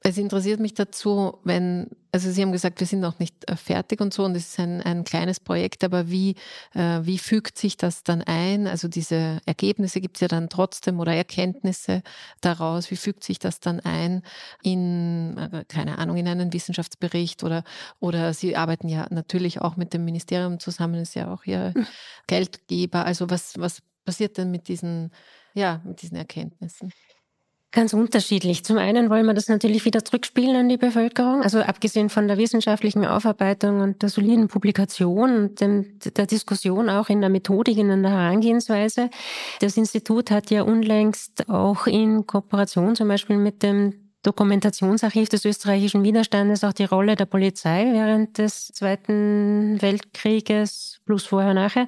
Es 0.07 0.19
interessiert 0.19 0.59
mich 0.59 0.75
dazu, 0.75 1.39
wenn, 1.45 1.89
also 2.11 2.29
Sie 2.29 2.39
haben 2.43 2.51
gesagt, 2.51 2.79
wir 2.79 2.85
sind 2.85 2.99
noch 2.99 3.17
nicht 3.17 3.49
äh, 3.49 3.55
fertig 3.55 4.01
und 4.01 4.13
so 4.13 4.23
und 4.23 4.35
es 4.35 4.49
ist 4.49 4.59
ein, 4.59 4.79
ein 4.83 5.03
kleines 5.03 5.39
Projekt, 5.39 5.83
aber 5.83 6.11
wie, 6.11 6.35
äh, 6.75 6.99
wie 7.01 7.17
fügt 7.17 7.57
sich 7.57 7.75
das 7.75 8.03
dann 8.03 8.21
ein? 8.21 8.67
Also 8.67 8.87
diese 8.87 9.39
Ergebnisse 9.47 10.01
gibt 10.01 10.17
es 10.17 10.21
ja 10.21 10.27
dann 10.27 10.47
trotzdem 10.47 10.99
oder 10.99 11.15
Erkenntnisse 11.15 12.03
daraus. 12.39 12.91
Wie 12.91 12.97
fügt 12.97 13.23
sich 13.23 13.39
das 13.39 13.61
dann 13.61 13.79
ein 13.79 14.21
in, 14.61 15.39
äh, 15.39 15.65
keine 15.67 15.97
Ahnung, 15.97 16.17
in 16.17 16.27
einen 16.27 16.53
Wissenschaftsbericht 16.53 17.43
oder, 17.43 17.63
oder 17.99 18.35
Sie 18.35 18.55
arbeiten 18.55 18.89
ja 18.89 19.07
natürlich 19.09 19.59
auch 19.59 19.75
mit 19.75 19.91
dem 19.91 20.05
Ministerium 20.05 20.59
zusammen, 20.59 21.01
ist 21.01 21.15
ja 21.15 21.33
auch 21.33 21.45
Ihr 21.45 21.73
hm. 21.73 21.87
Geldgeber. 22.27 23.05
Also 23.05 23.31
was, 23.31 23.57
was 23.57 23.81
passiert 24.05 24.37
denn 24.37 24.51
mit 24.51 24.67
diesen, 24.67 25.09
ja, 25.55 25.81
mit 25.83 26.03
diesen 26.03 26.15
Erkenntnissen? 26.15 26.91
Ganz 27.75 27.91
unterschiedlich. 27.91 28.63
Zum 28.63 28.77
einen 28.77 29.09
wollen 29.09 29.25
wir 29.25 29.33
das 29.33 29.49
natürlich 29.49 29.83
wieder 29.83 30.05
zurückspielen 30.05 30.55
an 30.55 30.69
die 30.69 30.77
Bevölkerung. 30.77 31.41
Also 31.43 31.59
abgesehen 31.59 32.07
von 32.07 32.29
der 32.29 32.37
wissenschaftlichen 32.37 33.05
Aufarbeitung 33.05 33.81
und 33.81 34.01
der 34.01 34.07
soliden 34.07 34.47
Publikation 34.47 35.35
und 35.35 35.59
dem, 35.59 35.99
der 36.15 36.25
Diskussion 36.25 36.87
auch 36.87 37.09
in 37.09 37.19
der 37.19 37.29
Methodik, 37.29 37.77
in 37.77 37.89
der 38.01 38.11
Herangehensweise. 38.11 39.09
Das 39.59 39.75
Institut 39.75 40.31
hat 40.31 40.51
ja 40.51 40.61
unlängst 40.61 41.49
auch 41.49 41.85
in 41.85 42.25
Kooperation 42.25 42.95
zum 42.95 43.09
Beispiel 43.09 43.35
mit 43.35 43.61
dem 43.61 44.04
Dokumentationsarchiv 44.25 45.29
des 45.29 45.45
österreichischen 45.45 46.03
Widerstandes 46.03 46.63
auch 46.63 46.73
die 46.73 46.85
Rolle 46.85 47.15
der 47.15 47.25
Polizei 47.25 47.87
während 47.91 48.37
des 48.37 48.67
Zweiten 48.69 49.81
Weltkrieges 49.81 50.99
plus 51.05 51.25
vorher 51.25 51.53
nachher 51.53 51.87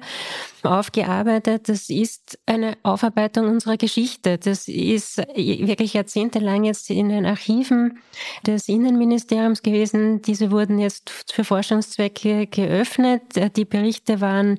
aufgearbeitet. 0.62 1.68
Das 1.68 1.90
ist 1.90 2.38
eine 2.46 2.76
Aufarbeitung 2.84 3.48
unserer 3.48 3.76
Geschichte. 3.76 4.38
Das 4.38 4.68
ist 4.68 5.18
wirklich 5.18 5.94
jahrzehntelang 5.94 6.64
jetzt 6.64 6.88
in 6.90 7.08
den 7.08 7.26
Archiven 7.26 7.98
des 8.46 8.68
Innenministeriums 8.68 9.62
gewesen. 9.62 10.22
Diese 10.22 10.52
wurden 10.52 10.78
jetzt 10.78 11.32
für 11.32 11.42
Forschungszwecke 11.42 12.46
geöffnet. 12.46 13.22
Die 13.56 13.64
Berichte 13.64 14.20
waren 14.20 14.58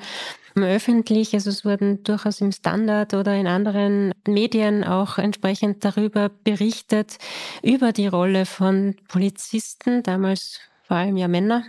öffentlich. 0.64 1.34
Also 1.34 1.50
es 1.50 1.66
wurden 1.66 2.04
durchaus 2.04 2.42
im 2.42 2.52
Standard 2.52 3.14
oder 3.14 3.36
in 3.36 3.48
anderen 3.48 4.14
Medien 4.28 4.84
auch 4.84 5.18
entsprechend 5.18 5.84
darüber 5.84 6.30
berichtet, 6.30 7.18
über 7.62 7.92
die 7.92 8.08
Rolle 8.08 8.46
von 8.46 8.96
Polizisten, 9.08 10.04
damals 10.04 10.60
vor 10.84 10.98
allem 10.98 11.18
ja 11.18 11.28
Männer. 11.28 11.64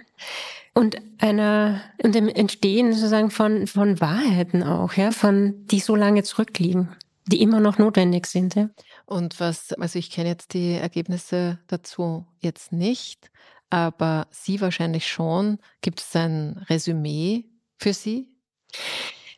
Und 0.72 0.96
einer, 1.18 1.82
und 2.02 2.14
dem 2.14 2.28
Entstehen 2.28 2.92
sozusagen 2.92 3.30
von, 3.30 3.66
von 3.66 4.00
Wahrheiten 4.00 4.62
auch, 4.62 4.94
ja, 4.94 5.10
von, 5.10 5.66
die 5.66 5.80
so 5.80 5.96
lange 5.96 6.22
zurückliegen, 6.22 6.88
die 7.26 7.42
immer 7.42 7.60
noch 7.60 7.78
notwendig 7.78 8.26
sind, 8.26 8.54
ja. 8.54 8.70
Und 9.04 9.40
was, 9.40 9.72
also 9.72 9.98
ich 9.98 10.10
kenne 10.10 10.28
jetzt 10.28 10.54
die 10.54 10.74
Ergebnisse 10.74 11.58
dazu 11.66 12.26
jetzt 12.38 12.72
nicht, 12.72 13.30
aber 13.68 14.28
Sie 14.30 14.60
wahrscheinlich 14.60 15.08
schon. 15.08 15.58
Gibt 15.80 16.00
es 16.00 16.14
ein 16.14 16.64
Resümee 16.68 17.46
für 17.76 17.92
Sie? 17.92 18.28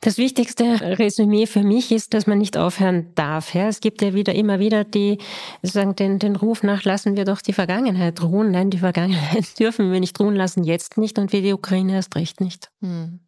Das 0.02 0.18
wichtigste 0.18 0.64
Resümee 0.98 1.46
für 1.46 1.62
mich 1.62 1.92
ist, 1.92 2.12
dass 2.12 2.26
man 2.26 2.38
nicht 2.38 2.56
aufhören 2.56 3.14
darf. 3.14 3.54
Ja, 3.54 3.68
es 3.68 3.78
gibt 3.78 4.02
ja 4.02 4.14
wieder 4.14 4.34
immer 4.34 4.58
wieder 4.58 4.82
die 4.82 5.18
sagen 5.62 5.94
den, 5.94 6.18
den 6.18 6.34
Ruf 6.34 6.64
nach, 6.64 6.82
lassen 6.82 7.16
wir 7.16 7.24
doch 7.24 7.40
die 7.40 7.52
Vergangenheit 7.52 8.20
ruhen. 8.20 8.50
Nein, 8.50 8.70
die 8.70 8.78
Vergangenheit 8.78 9.56
dürfen 9.60 9.92
wir 9.92 10.00
nicht 10.00 10.18
ruhen 10.18 10.34
lassen, 10.34 10.64
jetzt 10.64 10.98
nicht 10.98 11.20
und 11.20 11.32
wir 11.32 11.40
die 11.40 11.52
Ukraine 11.52 11.94
erst 11.94 12.16
recht 12.16 12.40
nicht. 12.40 12.68
Hm. 12.80 13.20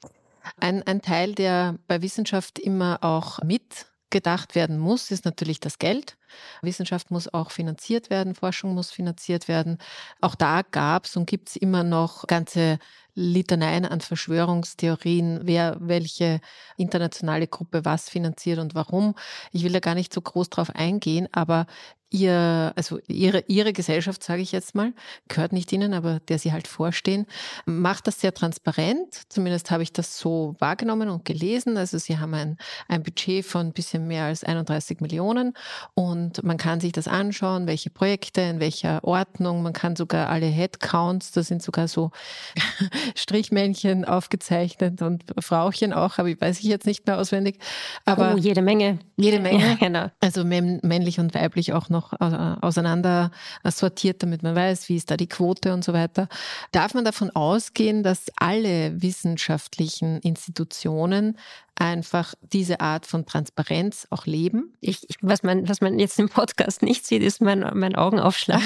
Ein, 0.58 0.82
ein 0.82 1.00
Teil, 1.00 1.36
der 1.36 1.78
bei 1.86 2.02
Wissenschaft 2.02 2.58
immer 2.58 2.98
auch 3.02 3.40
mitgedacht 3.42 4.56
werden 4.56 4.78
muss, 4.78 5.12
ist 5.12 5.24
natürlich 5.24 5.60
das 5.60 5.78
Geld. 5.78 6.16
Wissenschaft 6.62 7.10
muss 7.10 7.32
auch 7.32 7.50
finanziert 7.50 8.10
werden, 8.10 8.34
Forschung 8.34 8.74
muss 8.74 8.90
finanziert 8.90 9.48
werden. 9.48 9.78
Auch 10.20 10.34
da 10.34 10.62
gab 10.62 11.06
es 11.06 11.16
und 11.16 11.26
gibt 11.26 11.50
es 11.50 11.56
immer 11.56 11.82
noch 11.84 12.26
ganze 12.26 12.78
Litaneien 13.14 13.84
an 13.84 14.00
Verschwörungstheorien, 14.00 15.40
wer 15.44 15.76
welche 15.80 16.40
internationale 16.76 17.46
Gruppe 17.46 17.84
was 17.84 18.08
finanziert 18.08 18.58
und 18.58 18.74
warum. 18.74 19.14
Ich 19.52 19.62
will 19.62 19.72
da 19.72 19.80
gar 19.80 19.94
nicht 19.94 20.12
so 20.12 20.20
groß 20.20 20.50
drauf 20.50 20.70
eingehen, 20.70 21.28
aber 21.32 21.66
ihr, 22.14 22.72
also 22.76 23.00
ihre, 23.08 23.44
ihre 23.48 23.72
Gesellschaft, 23.72 24.22
sage 24.22 24.40
ich 24.40 24.52
jetzt 24.52 24.74
mal, 24.74 24.92
gehört 25.28 25.52
nicht 25.52 25.72
ihnen, 25.72 25.92
aber 25.94 26.20
der 26.20 26.38
sie 26.38 26.52
halt 26.52 26.68
vorstehen, 26.68 27.26
macht 27.66 28.06
das 28.06 28.20
sehr 28.20 28.32
transparent. 28.32 29.22
Zumindest 29.28 29.70
habe 29.70 29.82
ich 29.82 29.92
das 29.92 30.18
so 30.18 30.54
wahrgenommen 30.60 31.08
und 31.08 31.24
gelesen. 31.24 31.76
Also 31.76 31.98
sie 31.98 32.18
haben 32.18 32.34
ein, 32.34 32.56
ein 32.88 33.02
Budget 33.02 33.44
von 33.44 33.66
ein 33.66 33.72
bisschen 33.72 34.06
mehr 34.06 34.24
als 34.24 34.44
31 34.44 35.00
Millionen 35.00 35.54
und 35.94 36.23
man 36.42 36.56
kann 36.56 36.80
sich 36.80 36.92
das 36.92 37.08
anschauen, 37.08 37.66
welche 37.66 37.90
Projekte, 37.90 38.40
in 38.40 38.60
welcher 38.60 39.02
Ordnung. 39.04 39.62
Man 39.62 39.72
kann 39.72 39.96
sogar 39.96 40.28
alle 40.28 40.46
Headcounts, 40.46 41.32
da 41.32 41.42
sind 41.42 41.62
sogar 41.62 41.88
so 41.88 42.10
Strichmännchen 43.16 44.04
aufgezeichnet 44.04 45.02
und 45.02 45.24
Frauchen 45.40 45.92
auch, 45.92 46.18
aber 46.18 46.28
ich 46.28 46.40
weiß 46.40 46.60
ich 46.60 46.66
jetzt 46.66 46.86
nicht 46.86 47.06
mehr 47.06 47.18
auswendig. 47.18 47.58
Aber 48.04 48.34
oh, 48.34 48.38
jede 48.38 48.62
Menge. 48.62 48.98
Jede 49.16 49.40
Menge. 49.40 49.64
Ja, 49.64 49.74
genau. 49.74 50.10
Also 50.20 50.44
männlich 50.44 51.20
und 51.20 51.34
weiblich 51.34 51.72
auch 51.72 51.88
noch 51.88 52.12
äh, 52.14 52.56
auseinander 52.60 53.30
sortiert, 53.64 54.22
damit 54.22 54.42
man 54.42 54.54
weiß, 54.54 54.88
wie 54.88 54.96
ist 54.96 55.10
da 55.10 55.16
die 55.16 55.28
Quote 55.28 55.72
und 55.72 55.84
so 55.84 55.92
weiter. 55.92 56.28
Darf 56.72 56.94
man 56.94 57.04
davon 57.04 57.30
ausgehen, 57.30 58.02
dass 58.02 58.26
alle 58.36 59.00
wissenschaftlichen 59.02 60.20
Institutionen 60.20 61.36
einfach 61.76 62.34
diese 62.40 62.80
Art 62.80 63.06
von 63.06 63.26
Transparenz 63.26 64.06
auch 64.10 64.26
leben. 64.26 64.74
Ich, 64.80 65.06
was, 65.20 65.42
man, 65.42 65.68
was 65.68 65.80
man 65.80 65.98
jetzt 65.98 66.13
im 66.18 66.28
Podcast 66.28 66.82
nicht 66.82 67.06
sieht, 67.06 67.22
ist 67.22 67.40
mein, 67.40 67.68
mein 67.74 67.94
Augenaufschlag. 67.94 68.60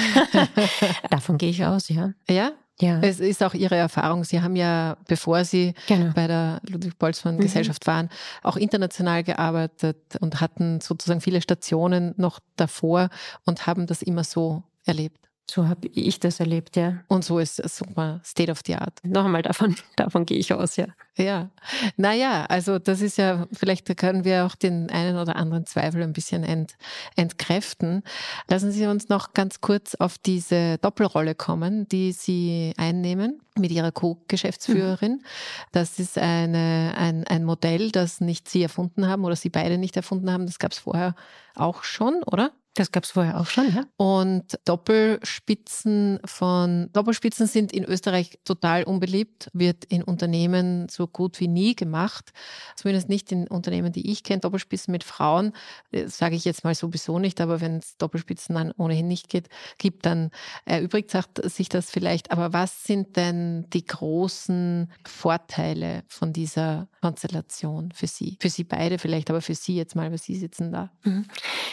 Davon 1.09 1.37
gehe 1.37 1.49
ich 1.49 1.65
aus, 1.65 1.89
ja. 1.89 2.13
Ja? 2.29 2.51
Ja. 2.81 2.99
Es 3.01 3.19
ist 3.19 3.43
auch 3.43 3.53
Ihre 3.53 3.75
Erfahrung. 3.75 4.23
Sie 4.23 4.41
haben 4.41 4.55
ja, 4.55 4.95
bevor 5.07 5.43
Sie 5.43 5.73
genau. 5.87 6.13
bei 6.15 6.27
der 6.27 6.61
Ludwig-Boltzmann-Gesellschaft 6.67 7.85
mhm. 7.85 7.91
waren, 7.91 8.09
auch 8.41 8.55
international 8.55 9.23
gearbeitet 9.23 9.97
und 10.21 10.39
hatten 10.39 10.79
sozusagen 10.79 11.19
viele 11.19 11.41
Stationen 11.41 12.13
noch 12.15 12.39
davor 12.55 13.09
und 13.45 13.67
haben 13.67 13.85
das 13.85 14.01
immer 14.01 14.23
so 14.23 14.63
erlebt. 14.85 15.28
So 15.49 15.67
habe 15.67 15.87
ich 15.87 16.19
das 16.19 16.39
erlebt, 16.39 16.75
ja. 16.75 16.99
Und 17.07 17.25
so 17.25 17.39
ist 17.39 17.59
es 17.59 17.77
super 17.77 18.21
State 18.23 18.51
of 18.51 18.61
the 18.67 18.75
Art. 18.75 18.99
Noch 19.03 19.25
einmal, 19.25 19.41
davon, 19.41 19.75
davon 19.95 20.25
gehe 20.25 20.37
ich 20.37 20.53
aus, 20.53 20.75
ja. 20.75 20.85
Ja, 21.17 21.49
naja, 21.97 22.45
also 22.47 22.77
das 22.79 23.01
ist 23.01 23.17
ja, 23.17 23.47
vielleicht 23.51 23.97
können 23.97 24.23
wir 24.23 24.45
auch 24.45 24.55
den 24.55 24.89
einen 24.89 25.17
oder 25.17 25.35
anderen 25.35 25.65
Zweifel 25.65 26.03
ein 26.03 26.13
bisschen 26.13 26.43
ent, 26.43 26.77
entkräften. 27.15 28.03
Lassen 28.47 28.71
Sie 28.71 28.85
uns 28.85 29.09
noch 29.09 29.33
ganz 29.33 29.59
kurz 29.59 29.95
auf 29.95 30.17
diese 30.19 30.77
Doppelrolle 30.77 31.35
kommen, 31.35 31.89
die 31.89 32.11
Sie 32.11 32.73
einnehmen 32.77 33.41
mit 33.57 33.71
Ihrer 33.71 33.91
Co-Geschäftsführerin. 33.91 35.13
Mhm. 35.13 35.23
Das 35.71 35.99
ist 35.99 36.17
eine, 36.17 36.93
ein, 36.95 37.25
ein 37.25 37.43
Modell, 37.43 37.91
das 37.91 38.21
nicht 38.21 38.47
Sie 38.47 38.61
erfunden 38.61 39.07
haben 39.07 39.25
oder 39.25 39.35
Sie 39.35 39.49
beide 39.49 39.77
nicht 39.77 39.97
erfunden 39.97 40.31
haben. 40.31 40.45
Das 40.45 40.59
gab 40.59 40.71
es 40.71 40.79
vorher 40.79 41.15
auch 41.55 41.83
schon, 41.83 42.23
oder? 42.23 42.51
Das 42.79 42.93
gab 42.93 43.03
es 43.03 43.11
vorher 43.11 43.41
auch 43.41 43.47
schon, 43.47 43.75
ja. 43.75 43.83
Und 43.97 44.57
Doppelspitzen 44.63 46.21
von 46.23 46.89
Doppelspitzen 46.93 47.45
sind 47.45 47.73
in 47.73 47.83
Österreich 47.83 48.39
total 48.45 48.85
unbeliebt, 48.85 49.49
wird 49.51 49.83
in 49.83 50.01
Unternehmen 50.01 50.87
so 50.87 51.05
gut 51.05 51.41
wie 51.41 51.49
nie 51.49 51.75
gemacht. 51.75 52.31
Zumindest 52.77 53.09
nicht 53.09 53.33
in 53.33 53.49
Unternehmen, 53.49 53.91
die 53.91 54.09
ich 54.09 54.23
kenne. 54.23 54.39
Doppelspitzen 54.39 54.93
mit 54.93 55.03
Frauen, 55.03 55.51
äh, 55.91 56.07
sage 56.07 56.37
ich 56.37 56.45
jetzt 56.45 56.63
mal 56.63 56.73
sowieso 56.73 57.19
nicht, 57.19 57.41
aber 57.41 57.59
wenn 57.59 57.79
es 57.79 57.97
Doppelspitzen 57.97 58.55
dann 58.55 58.71
ohnehin 58.77 59.09
nicht 59.09 59.27
geht, 59.27 59.49
gibt, 59.77 60.05
dann 60.05 60.31
erübrigt 60.63 61.11
sich 61.43 61.67
das 61.67 61.91
vielleicht. 61.91 62.31
Aber 62.31 62.53
was 62.53 62.85
sind 62.85 63.17
denn 63.17 63.69
die 63.73 63.83
großen 63.83 64.89
Vorteile 65.05 66.03
von 66.07 66.31
dieser 66.31 66.87
Konstellation 67.01 67.91
für 67.91 68.07
Sie? 68.07 68.37
Für 68.39 68.49
Sie 68.49 68.63
beide 68.63 68.99
vielleicht, 68.99 69.29
aber 69.29 69.41
für 69.41 69.55
Sie 69.55 69.75
jetzt 69.75 69.97
mal, 69.97 70.09
weil 70.11 70.17
Sie 70.17 70.37
sitzen 70.37 70.71
da. 70.71 70.91
Mhm. 71.03 71.25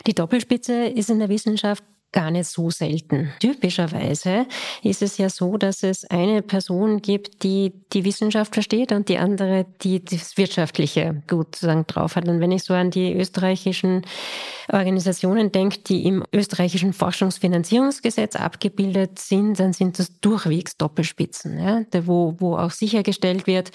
Die 0.09 0.14
Doppelspitze 0.14 0.95
ist 0.96 1.11
in 1.11 1.18
der 1.18 1.28
Wissenschaft 1.28 1.85
gar 2.12 2.30
nicht 2.30 2.48
so 2.48 2.70
selten. 2.70 3.30
Typischerweise 3.40 4.46
ist 4.82 5.02
es 5.02 5.18
ja 5.18 5.28
so, 5.28 5.59
dass 5.59 5.82
es 5.82 6.04
eine 6.06 6.40
Person 6.40 7.02
gibt, 7.02 7.42
die 7.42 7.74
die 7.92 8.04
Wissenschaft 8.04 8.54
versteht 8.54 8.92
und 8.92 9.11
die 9.11 9.18
andere, 9.18 9.66
die 9.82 10.02
das 10.02 10.38
Wirtschaftliche 10.38 11.22
gut 11.28 11.56
sozusagen 11.56 11.87
drauf 11.87 12.16
hat. 12.16 12.26
Und 12.26 12.40
wenn 12.40 12.52
ich 12.52 12.62
so 12.62 12.72
an 12.72 12.90
die 12.90 13.12
österreichischen 13.12 14.02
Organisationen 14.72 15.52
denke, 15.52 15.80
die 15.80 16.06
im 16.06 16.24
österreichischen 16.32 16.94
Forschungsfinanzierungsgesetz 16.94 18.35
abgebildet 18.35 19.18
sind, 19.18 19.61
dann 19.61 19.74
sind 19.74 19.98
das 19.98 20.18
durchwegs 20.20 20.78
Doppelspitzen, 20.78 21.59
ja, 21.59 21.85
wo, 22.06 22.35
wo 22.38 22.56
auch 22.56 22.70
sichergestellt 22.70 23.46
wird, 23.46 23.72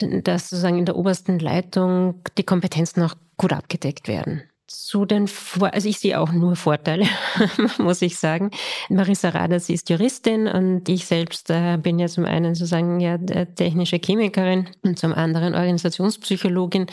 dass 0.00 0.48
sozusagen 0.48 0.78
in 0.78 0.86
der 0.86 0.96
obersten 0.96 1.38
Leitung 1.38 2.22
die 2.38 2.44
Kompetenzen 2.44 3.02
auch 3.02 3.14
gut 3.36 3.52
abgedeckt 3.52 4.08
werden 4.08 4.44
zu 4.66 5.04
den 5.04 5.28
Vor 5.28 5.72
also 5.72 5.88
ich 5.88 5.98
sehe 5.98 6.20
auch 6.20 6.32
nur 6.32 6.56
Vorteile, 6.56 7.06
muss 7.78 8.02
ich 8.02 8.18
sagen. 8.18 8.50
Marissa 8.88 9.28
Raders 9.28 9.68
ist 9.68 9.90
Juristin 9.90 10.48
und 10.48 10.88
ich 10.88 11.06
selbst 11.06 11.50
äh, 11.50 11.76
bin 11.76 11.98
ja 11.98 12.08
zum 12.08 12.24
einen 12.24 12.54
sozusagen 12.54 13.00
ja 13.00 13.16
technische 13.18 13.98
Chemikerin 13.98 14.68
und 14.82 14.98
zum 14.98 15.12
anderen 15.12 15.54
Organisationspsychologin. 15.54 16.86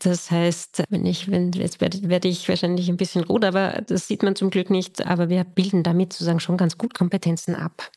Das 0.00 0.30
heißt, 0.30 0.84
wenn 0.90 1.06
ich, 1.06 1.30
wenn, 1.30 1.52
jetzt 1.52 1.80
werde, 1.80 2.08
werde 2.08 2.28
ich 2.28 2.48
wahrscheinlich 2.48 2.88
ein 2.88 2.96
bisschen 2.96 3.24
rot, 3.24 3.44
aber 3.44 3.82
das 3.86 4.08
sieht 4.08 4.22
man 4.22 4.36
zum 4.36 4.50
Glück 4.50 4.70
nicht, 4.70 5.06
aber 5.06 5.28
wir 5.28 5.44
bilden 5.44 5.82
damit 5.82 6.12
sozusagen 6.12 6.40
schon 6.40 6.56
ganz 6.56 6.78
gut 6.78 6.94
Kompetenzen 6.94 7.54
ab. 7.54 7.90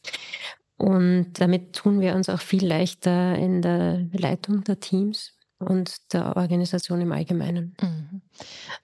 Und 0.77 1.33
damit 1.39 1.73
tun 1.73 2.01
wir 2.01 2.15
uns 2.15 2.29
auch 2.29 2.39
viel 2.39 2.65
leichter 2.65 3.35
in 3.35 3.63
der 3.63 4.05
Leitung 4.11 4.63
der 4.63 4.79
Teams 4.79 5.33
und 5.59 6.13
der 6.13 6.37
Organisation 6.37 7.01
im 7.01 7.11
Allgemeinen. 7.11 7.75
Mhm. 7.81 8.21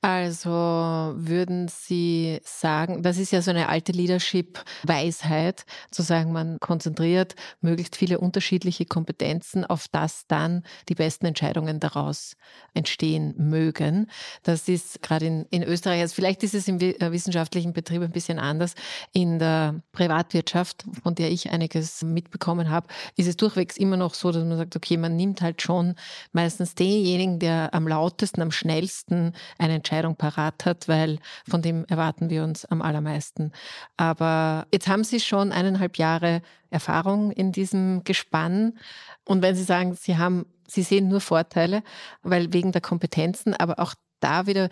Also 0.02 0.50
würden 0.50 1.68
Sie 1.68 2.40
sagen, 2.44 3.04
das 3.04 3.18
ist 3.18 3.32
ja 3.32 3.42
so 3.42 3.52
eine 3.52 3.70
alte 3.70 3.92
Leadership-Weisheit, 3.92 5.66
zu 5.92 6.02
sagen, 6.02 6.32
man 6.32 6.60
konzentriert 6.60 7.36
möglichst 7.62 7.96
viele 7.96 8.20
unterschiedliche 8.20 8.86
Kompetenzen, 8.86 9.66
auf 9.66 9.88
das 9.88 10.26
dann 10.28 10.64
die 10.90 10.96
besten 10.96 11.26
Entscheidungen 11.26 11.80
daraus 11.80 12.36
entstehen 12.74 13.34
mögen. 13.38 14.08
Das 14.44 14.68
ist 14.68 15.02
gerade 15.02 15.26
in, 15.26 15.46
in 15.52 15.64
Österreich, 15.64 16.02
also 16.02 16.16
vielleicht 16.16 16.44
ist 16.44 16.54
es 16.54 16.68
im 16.68 16.80
äh, 16.80 17.12
wissenschaftlichen 17.12 17.74
Betrieb 17.74 18.02
ein 18.02 18.12
bisschen 18.12 18.40
anders. 18.40 18.76
In 19.14 19.40
der 19.40 19.82
Privatwirtschaft, 19.92 20.86
von 21.02 21.16
der 21.16 21.32
ich 21.32 21.50
einiges 21.52 22.02
mitbekommen 22.02 22.70
habe, 22.70 22.88
ist 23.16 23.28
es 23.28 23.38
durchwegs 23.38 23.78
immer 23.78 23.98
noch 23.98 24.14
so, 24.14 24.32
dass 24.32 24.44
man 24.44 24.58
sagt, 24.58 24.76
okay, 24.76 24.98
man 24.98 25.16
nimmt 25.16 25.42
halt 25.42 25.62
schon 25.62 25.96
meistens 26.32 26.76
denjenigen, 26.76 27.40
der 27.40 27.74
am 27.74 27.88
lautesten, 27.88 28.42
am 28.42 28.52
schnellsten 28.52 29.34
eine 29.58 29.76
Entscheidung 29.76 30.16
parat 30.16 30.66
hat, 30.66 30.88
weil 30.88 31.20
von 31.48 31.62
dem 31.62 31.86
erwarten 31.86 32.30
wir 32.30 32.44
uns 32.44 32.66
am 32.66 32.82
allermeisten. 32.82 33.52
Aber 33.98 34.68
jetzt 34.74 34.88
haben 34.88 35.04
Sie 35.04 35.20
schon 35.20 35.52
eineinhalb 35.52 35.98
Jahre 35.98 36.42
Erfahrung 36.70 37.32
in 37.32 37.52
diesem 37.52 38.04
Gespann. 38.04 38.78
Und 39.26 39.42
wenn 39.42 39.56
Sie 39.56 39.64
sagen, 39.64 39.96
Sie 39.96 40.18
haben, 40.18 40.46
Sie 40.68 40.84
sehen 40.84 41.08
nur 41.08 41.22
Vorteile, 41.22 41.84
weil 42.22 42.54
wegen 42.54 42.72
der 42.72 42.82
Kompetenzen, 42.82 43.54
aber 43.54 43.80
auch 43.80 43.94
da 44.20 44.48
wieder 44.48 44.70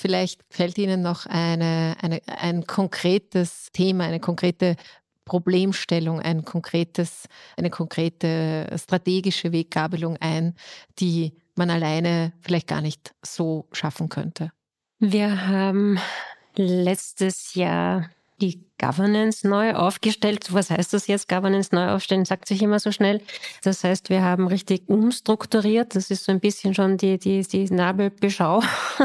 Vielleicht 0.00 0.42
fällt 0.48 0.78
Ihnen 0.78 1.02
noch 1.02 1.26
eine, 1.26 1.96
eine, 2.00 2.20
ein 2.26 2.68
konkretes 2.68 3.70
Thema, 3.72 4.04
eine 4.04 4.20
konkrete 4.20 4.76
Problemstellung, 5.24 6.20
ein 6.20 6.44
konkretes, 6.44 7.24
eine 7.56 7.68
konkrete 7.68 8.66
strategische 8.78 9.50
Weggabelung 9.50 10.16
ein, 10.18 10.54
die 11.00 11.34
man 11.58 11.70
alleine 11.70 12.32
vielleicht 12.40 12.66
gar 12.66 12.80
nicht 12.80 13.14
so 13.22 13.68
schaffen 13.72 14.08
könnte? 14.08 14.50
Wir 14.98 15.46
haben 15.46 15.98
letztes 16.56 17.54
Jahr 17.54 18.08
die 18.40 18.64
Governance 18.80 19.46
neu 19.46 19.74
aufgestellt. 19.74 20.52
Was 20.52 20.70
heißt 20.70 20.92
das 20.92 21.08
jetzt? 21.08 21.28
Governance 21.28 21.74
neu 21.74 21.88
aufstellen, 21.88 22.24
sagt 22.24 22.46
sich 22.46 22.62
immer 22.62 22.78
so 22.78 22.92
schnell. 22.92 23.20
Das 23.64 23.82
heißt, 23.82 24.10
wir 24.10 24.22
haben 24.22 24.46
richtig 24.46 24.88
umstrukturiert. 24.88 25.96
Das 25.96 26.10
ist 26.10 26.24
so 26.24 26.32
ein 26.32 26.40
bisschen 26.40 26.74
schon 26.74 26.96
die, 26.96 27.18
die, 27.18 27.42
die 27.42 27.64
Nabelbeschau 27.64 28.62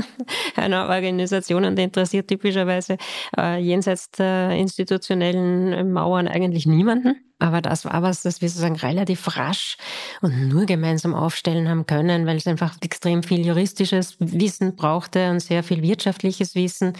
einer 0.55 0.87
Organisation 0.87 1.65
und 1.65 1.79
interessiert 1.79 2.27
typischerweise 2.27 2.97
äh, 3.37 3.59
jenseits 3.59 4.11
der 4.11 4.51
institutionellen 4.51 5.91
Mauern 5.91 6.27
eigentlich 6.27 6.67
niemanden. 6.67 7.15
Aber 7.43 7.61
das 7.61 7.83
war 7.83 8.01
was, 8.01 8.21
das 8.21 8.39
wir 8.39 8.47
sozusagen 8.47 8.77
relativ 8.77 9.35
rasch 9.35 9.75
und 10.21 10.47
nur 10.47 10.65
gemeinsam 10.65 11.13
aufstellen 11.13 11.67
haben 11.67 11.85
können, 11.85 12.25
weil 12.25 12.37
es 12.37 12.47
einfach 12.47 12.77
extrem 12.79 13.21
viel 13.21 13.45
juristisches 13.45 14.15
Wissen 14.19 14.77
brauchte 14.77 15.29
und 15.29 15.41
sehr 15.41 15.61
viel 15.61 15.81
wirtschaftliches 15.81 16.55
Wissen, 16.55 16.93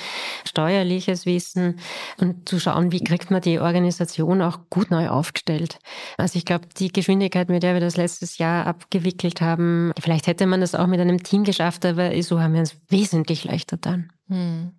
steuerliches 0.44 1.26
Wissen 1.26 1.80
und 2.18 2.50
zu 2.50 2.60
schauen, 2.60 2.92
wie 2.92 3.02
kriegt 3.02 3.32
man 3.32 3.40
die 3.40 3.60
Organisation 3.60 4.42
auch 4.42 4.60
gut 4.70 4.92
neu 4.92 5.08
aufgestellt. 5.08 5.80
Also 6.18 6.38
ich 6.38 6.44
glaube, 6.44 6.68
die 6.78 6.92
Geschwindigkeit, 6.92 7.48
mit 7.48 7.64
der 7.64 7.76
wir 7.76 7.82
das 7.82 7.96
letztes 7.96 8.38
Jahr 8.38 8.68
abgewickelt 8.68 9.40
haben, 9.40 9.94
vielleicht 9.98 10.28
hätte 10.28 10.46
man 10.46 10.60
das 10.60 10.76
auch 10.76 10.88
mit 10.88 11.00
einem 11.00 11.24
Team 11.24 11.46
geschafft, 11.46 11.86
aber 11.86 12.22
so 12.22 12.42
haben 12.42 12.52
wir 12.52 12.60
uns 12.60 12.76
wesentlich 12.90 13.46
leichter 13.46 13.78
dann. 13.78 14.12
Hm. 14.28 14.74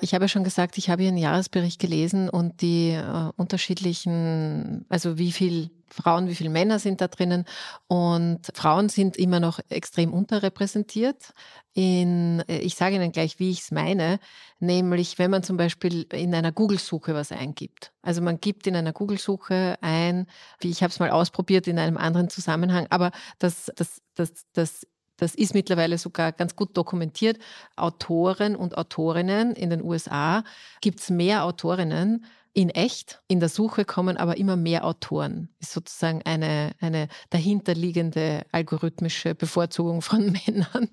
Ich 0.00 0.12
habe 0.12 0.24
ja 0.24 0.28
schon 0.28 0.44
gesagt, 0.44 0.76
ich 0.76 0.90
habe 0.90 1.04
Ihren 1.04 1.16
Jahresbericht 1.16 1.80
gelesen 1.80 2.28
und 2.28 2.60
die 2.60 2.90
äh, 2.90 3.30
unterschiedlichen, 3.36 4.84
also 4.90 5.16
wie 5.16 5.32
viel 5.32 5.70
Frauen, 5.88 6.28
wie 6.28 6.34
viele 6.34 6.50
Männer 6.50 6.78
sind 6.78 7.00
da 7.00 7.08
drinnen. 7.08 7.44
Und 7.86 8.40
Frauen 8.54 8.90
sind 8.90 9.16
immer 9.16 9.40
noch 9.40 9.58
extrem 9.70 10.12
unterrepräsentiert. 10.12 11.32
In, 11.72 12.42
äh, 12.48 12.58
ich 12.58 12.74
sage 12.74 12.96
Ihnen 12.96 13.12
gleich, 13.12 13.38
wie 13.38 13.50
ich 13.50 13.60
es 13.60 13.70
meine, 13.70 14.18
nämlich 14.58 15.18
wenn 15.18 15.30
man 15.30 15.42
zum 15.42 15.56
Beispiel 15.56 16.06
in 16.12 16.34
einer 16.34 16.52
Google-Suche 16.52 17.14
was 17.14 17.32
eingibt. 17.32 17.92
Also 18.02 18.20
man 18.20 18.38
gibt 18.38 18.66
in 18.66 18.76
einer 18.76 18.92
Google-Suche 18.92 19.76
ein, 19.80 20.26
wie 20.60 20.70
ich 20.70 20.82
habe 20.82 20.90
es 20.90 20.98
mal 20.98 21.10
ausprobiert 21.10 21.68
in 21.68 21.78
einem 21.78 21.96
anderen 21.96 22.28
Zusammenhang, 22.28 22.86
aber 22.90 23.12
das, 23.38 23.72
das, 23.76 24.02
das, 24.14 24.44
das 24.52 24.86
das 25.16 25.34
ist 25.34 25.54
mittlerweile 25.54 25.98
sogar 25.98 26.32
ganz 26.32 26.56
gut 26.56 26.76
dokumentiert. 26.76 27.38
Autoren 27.76 28.56
und 28.56 28.76
Autorinnen 28.76 29.52
in 29.52 29.70
den 29.70 29.82
USA 29.82 30.44
gibt 30.80 31.00
es 31.00 31.10
mehr 31.10 31.44
Autorinnen 31.44 32.24
in 32.56 32.70
echt. 32.70 33.20
In 33.28 33.38
der 33.38 33.50
Suche 33.50 33.84
kommen 33.84 34.16
aber 34.16 34.38
immer 34.38 34.56
mehr 34.56 34.86
Autoren. 34.86 35.50
Ist 35.60 35.72
sozusagen 35.72 36.22
eine, 36.24 36.70
eine 36.80 37.08
dahinterliegende 37.28 38.46
algorithmische 38.50 39.34
Bevorzugung 39.34 40.00
von 40.00 40.32
Männern. 40.46 40.88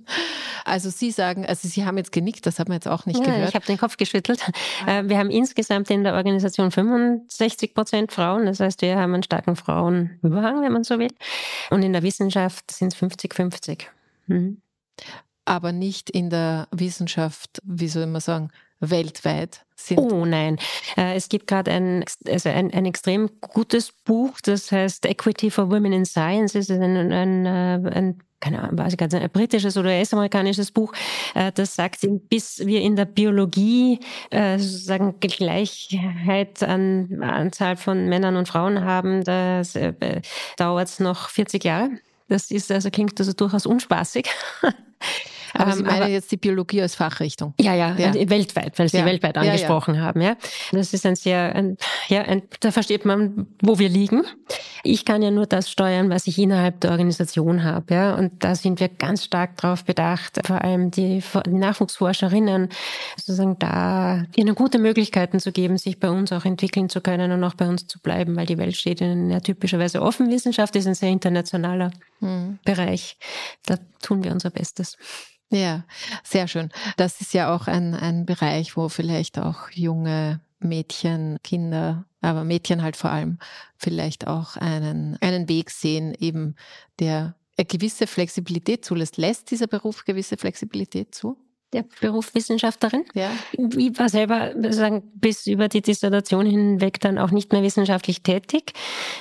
Also 0.66 0.90
Sie 0.90 1.10
sagen, 1.10 1.46
also 1.46 1.70
Sie 1.70 1.86
haben 1.86 1.98
jetzt 1.98 2.12
genickt, 2.12 2.46
das 2.46 2.60
hat 2.60 2.68
man 2.68 2.76
jetzt 2.76 2.90
auch 2.90 3.06
nicht 3.06 3.20
ja, 3.20 3.26
gehört. 3.26 3.48
Ich 3.48 3.56
habe 3.56 3.66
den 3.66 3.78
Kopf 3.78 3.96
geschüttelt. 3.96 4.42
Äh, 4.86 5.04
wir 5.06 5.18
haben 5.18 5.30
insgesamt 5.30 5.90
in 5.90 6.04
der 6.04 6.16
Organisation 6.16 6.70
65 6.70 7.74
Prozent 7.74 8.12
Frauen. 8.12 8.46
Das 8.46 8.60
heißt, 8.60 8.82
wir 8.82 8.98
haben 8.98 9.14
einen 9.14 9.24
starken 9.24 9.56
Frauenüberhang, 9.56 10.62
wenn 10.64 10.74
man 10.74 10.84
so 10.84 11.00
will. 11.00 11.14
Und 11.70 11.82
in 11.82 11.94
der 11.94 12.04
Wissenschaft 12.04 12.72
sind 12.72 12.94
es 12.94 13.00
50-50. 13.00 13.86
Mhm. 14.28 14.62
Aber 15.46 15.72
nicht 15.72 16.10
in 16.10 16.30
der 16.30 16.68
Wissenschaft, 16.72 17.60
wie 17.64 17.90
soll 17.90 18.08
man 18.08 18.22
sagen, 18.22 18.50
weltweit 18.80 19.66
sind. 19.76 20.00
Oh 20.00 20.26
nein. 20.26 20.58
Äh, 20.98 21.16
es 21.16 21.30
gibt 21.30 21.48
gerade 21.48 21.72
ein, 21.72 22.06
also 22.28 22.50
ein, 22.50 22.72
ein 22.74 22.86
extrem 22.86 23.30
gutes 23.42 23.92
Buch, 23.92 24.40
das 24.42 24.72
heißt 24.72 25.06
Equity 25.06 25.50
for 25.50 25.70
Women 25.70 25.94
in 25.94 26.06
Science. 26.06 26.56
Es 26.56 26.70
ist 26.70 26.82
ein, 26.82 27.12
ein, 27.12 27.46
äh, 27.46 27.92
ein 27.92 28.20
keine 28.40 28.62
Ahnung, 28.62 28.78
weiß 28.78 28.92
ich 28.92 28.98
gar 28.98 29.08
nicht, 29.08 29.16
ein 29.16 29.30
britisches 29.30 29.78
oder 29.78 29.90
US-amerikanisches 29.90 30.72
Buch, 30.72 30.94
äh, 31.34 31.54
das 31.54 31.76
sagt, 31.76 32.06
bis 32.28 32.66
wir 32.66 32.82
in 32.82 32.98
der 32.98 33.06
Biologie 33.06 34.02
sozusagen 34.30 35.18
Gleichheit 35.22 36.62
an 36.62 37.24
Anzahl 37.24 37.78
von 37.78 38.10
Männern 38.10 38.36
und 38.36 38.50
Frauen 38.50 38.84
haben, 38.84 39.24
das 39.24 39.80
dauert 40.58 40.88
es 40.90 41.00
noch 41.00 41.30
40 41.30 41.64
Jahre. 41.64 41.92
Das 42.34 42.50
ist 42.50 42.72
also 42.72 42.90
klingt 42.90 43.20
also 43.20 43.32
durchaus 43.32 43.68
unspaßig. 43.68 44.28
Aber 45.54 45.74
Sie 45.74 45.82
ähm, 45.82 45.88
meinen 45.88 46.12
jetzt 46.12 46.32
die 46.32 46.38
Biologie 46.38 46.82
als 46.82 46.96
Fachrichtung? 46.96 47.54
Ja, 47.60 47.74
ja, 47.74 47.96
ja. 47.96 48.14
weltweit, 48.30 48.78
weil 48.80 48.90
Sie 48.90 48.98
ja. 48.98 49.06
weltweit 49.06 49.38
angesprochen 49.38 49.96
ja, 49.96 50.02
haben. 50.02 50.22
Ja, 50.22 50.36
das 50.72 50.94
ist 50.94 51.06
ein 51.06 51.16
sehr, 51.16 51.56
ein, 51.56 51.78
ja, 52.08 52.22
ein, 52.24 52.44
da 52.60 52.72
versteht 52.72 53.06
man, 53.06 53.48
wo 53.62 53.80
wir 53.80 53.90
liegen. 53.90 54.24
Ich 54.84 55.06
kann 55.06 55.22
ja 55.22 55.32
nur 55.32 55.46
das 55.46 55.70
steuern, 55.70 56.10
was 56.10 56.28
ich 56.28 56.38
innerhalb 56.38 56.82
der 56.82 56.92
Organisation 56.92 57.64
habe. 57.64 57.94
Ja, 57.94 58.16
und 58.16 58.44
da 58.44 58.56
sind 58.56 58.80
wir 58.80 58.90
ganz 58.90 59.24
stark 59.24 59.58
darauf 59.58 59.86
bedacht, 59.86 60.40
vor 60.46 60.62
allem 60.62 60.92
die, 60.92 61.22
Nachwuchsforscherinnen, 61.48 62.70
sozusagen 63.16 63.58
da 63.60 64.26
ihnen 64.36 64.56
gute 64.56 64.80
Möglichkeiten 64.80 65.40
zu 65.40 65.52
geben, 65.52 65.78
sich 65.78 66.00
bei 66.00 66.10
uns 66.10 66.32
auch 66.32 66.46
entwickeln 66.46 66.90
zu 66.90 67.02
können 67.02 67.32
und 67.32 67.44
auch 67.44 67.54
bei 67.54 67.68
uns 67.68 67.88
zu 67.88 68.00
bleiben, 68.00 68.36
weil 68.36 68.46
die 68.46 68.58
Welt 68.58 68.76
steht 68.76 69.02
in 69.02 69.30
ja 69.30 69.40
typischerweise 69.40 70.02
offen. 70.02 70.30
Wissenschaft 70.30 70.76
ist 70.76 70.88
ein 70.88 70.96
sehr 70.96 71.10
internationaler 71.10 71.92
hm. 72.20 72.60
Bereich. 72.66 73.18
Da 73.66 73.78
tun 74.02 74.24
wir 74.24 74.32
unser 74.32 74.50
Bestes. 74.50 74.98
Ja, 75.52 75.84
sehr 76.24 76.48
schön. 76.48 76.70
Das 76.98 77.22
ist 77.22 77.34
ja 77.34 77.54
auch 77.54 77.68
ein, 77.68 77.94
ein 77.94 78.26
Bereich, 78.26 78.76
wo 78.76 78.90
vielleicht 78.90 79.38
auch 79.38 79.70
junge 79.70 80.42
Mädchen, 80.60 81.38
Kinder, 81.44 82.06
aber 82.22 82.44
Mädchen 82.44 82.82
halt 82.82 82.96
vor 82.98 83.12
allem 83.12 83.38
vielleicht 83.78 84.28
auch 84.28 84.56
einen, 84.58 85.18
einen 85.22 85.48
Weg 85.50 85.70
sehen, 85.70 86.16
eben 86.18 86.56
der 87.00 87.36
gewisse 87.58 88.08
Flexibilität 88.08 88.84
zulässt. 88.84 89.18
Lässt 89.18 89.52
dieser 89.52 89.68
Beruf 89.68 90.06
gewisse 90.06 90.38
Flexibilität 90.38 91.14
zu? 91.14 91.38
Der 91.74 91.86
Beruf 92.00 92.34
Wissenschaftlerin. 92.36 93.06
Ja. 93.14 93.32
Ich 93.52 93.98
war 93.98 94.10
selber 94.10 94.54
sagen, 94.72 95.04
bis 95.16 95.48
über 95.48 95.68
die 95.68 95.82
Dissertation 95.82 96.46
hinweg 96.46 97.00
dann 97.00 97.18
auch 97.18 97.32
nicht 97.32 97.52
mehr 97.52 97.64
wissenschaftlich 97.64 98.24
tätig, 98.24 98.74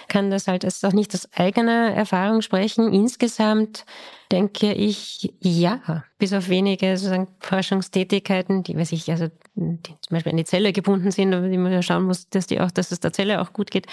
kann 0.08 0.30
das 0.30 0.48
halt 0.48 0.64
als 0.64 0.84
auch 0.84 0.92
nicht 0.92 1.14
aus 1.14 1.28
eigener 1.34 1.92
Erfahrung 1.92 2.42
sprechen. 2.42 2.92
Insgesamt 2.92 3.84
denke 4.30 4.72
ich, 4.72 5.34
ja, 5.40 6.04
bis 6.18 6.32
auf 6.32 6.48
wenige 6.48 6.96
sozusagen 6.96 7.28
Forschungstätigkeiten, 7.40 8.62
die, 8.62 8.76
weiß 8.76 8.92
ich, 8.92 9.10
also 9.10 9.28
die 9.54 9.94
zum 10.00 10.14
Beispiel 10.14 10.32
an 10.32 10.38
die 10.38 10.44
Zelle 10.44 10.72
gebunden 10.72 11.10
sind, 11.10 11.34
aber 11.34 11.48
die 11.48 11.58
man 11.58 11.72
ja 11.72 11.82
schauen 11.82 12.04
muss, 12.04 12.28
dass 12.28 12.46
die 12.46 12.60
auch, 12.60 12.70
dass 12.70 12.92
es 12.92 13.00
der 13.00 13.12
Zelle 13.12 13.40
auch 13.40 13.52
gut 13.52 13.70
geht, 13.70 13.86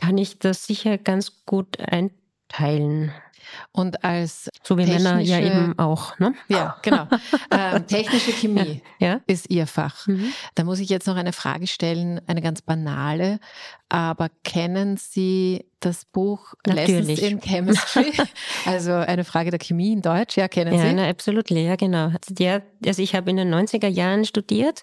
kann 0.00 0.18
ich 0.18 0.38
das 0.38 0.66
sicher 0.66 0.98
ganz 0.98 1.44
gut 1.44 1.78
einteilen. 1.80 3.12
Und 3.72 4.04
als 4.04 4.50
so 4.62 4.78
wie 4.78 4.86
Männer 4.86 5.20
ja 5.20 5.38
eben 5.38 5.78
auch, 5.78 6.18
ne? 6.18 6.34
Ja, 6.48 6.76
genau. 6.82 7.06
ähm, 7.50 7.86
technische 7.86 8.32
Chemie 8.32 8.82
ja. 8.98 9.20
ist 9.26 9.50
Ihr 9.50 9.66
Fach. 9.66 10.06
Mhm. 10.06 10.32
Da 10.54 10.64
muss 10.64 10.78
ich 10.80 10.88
jetzt 10.88 11.06
noch 11.06 11.16
eine 11.16 11.32
Frage 11.32 11.66
stellen, 11.66 12.20
eine 12.26 12.42
ganz 12.42 12.62
banale. 12.62 13.40
Aber 13.88 14.28
kennen 14.44 14.96
Sie 14.96 15.64
das 15.80 16.04
Buch 16.04 16.54
Natürlich. 16.66 17.20
Lessons 17.20 17.20
in 17.20 17.40
Chemistry? 17.40 18.12
also 18.64 18.92
eine 18.92 19.24
Frage 19.24 19.50
der 19.50 19.58
Chemie 19.58 19.92
in 19.92 20.02
Deutsch, 20.02 20.36
ja, 20.36 20.48
kennen 20.48 20.74
ja, 20.74 20.90
Sie? 20.90 20.96
Ja, 20.96 21.08
absolut, 21.08 21.50
ja, 21.50 21.76
genau. 21.76 22.12
Der, 22.28 22.62
also 22.84 23.02
ich 23.02 23.14
habe 23.14 23.30
in 23.30 23.36
den 23.36 23.52
90er 23.52 23.88
Jahren 23.88 24.24
studiert, 24.24 24.82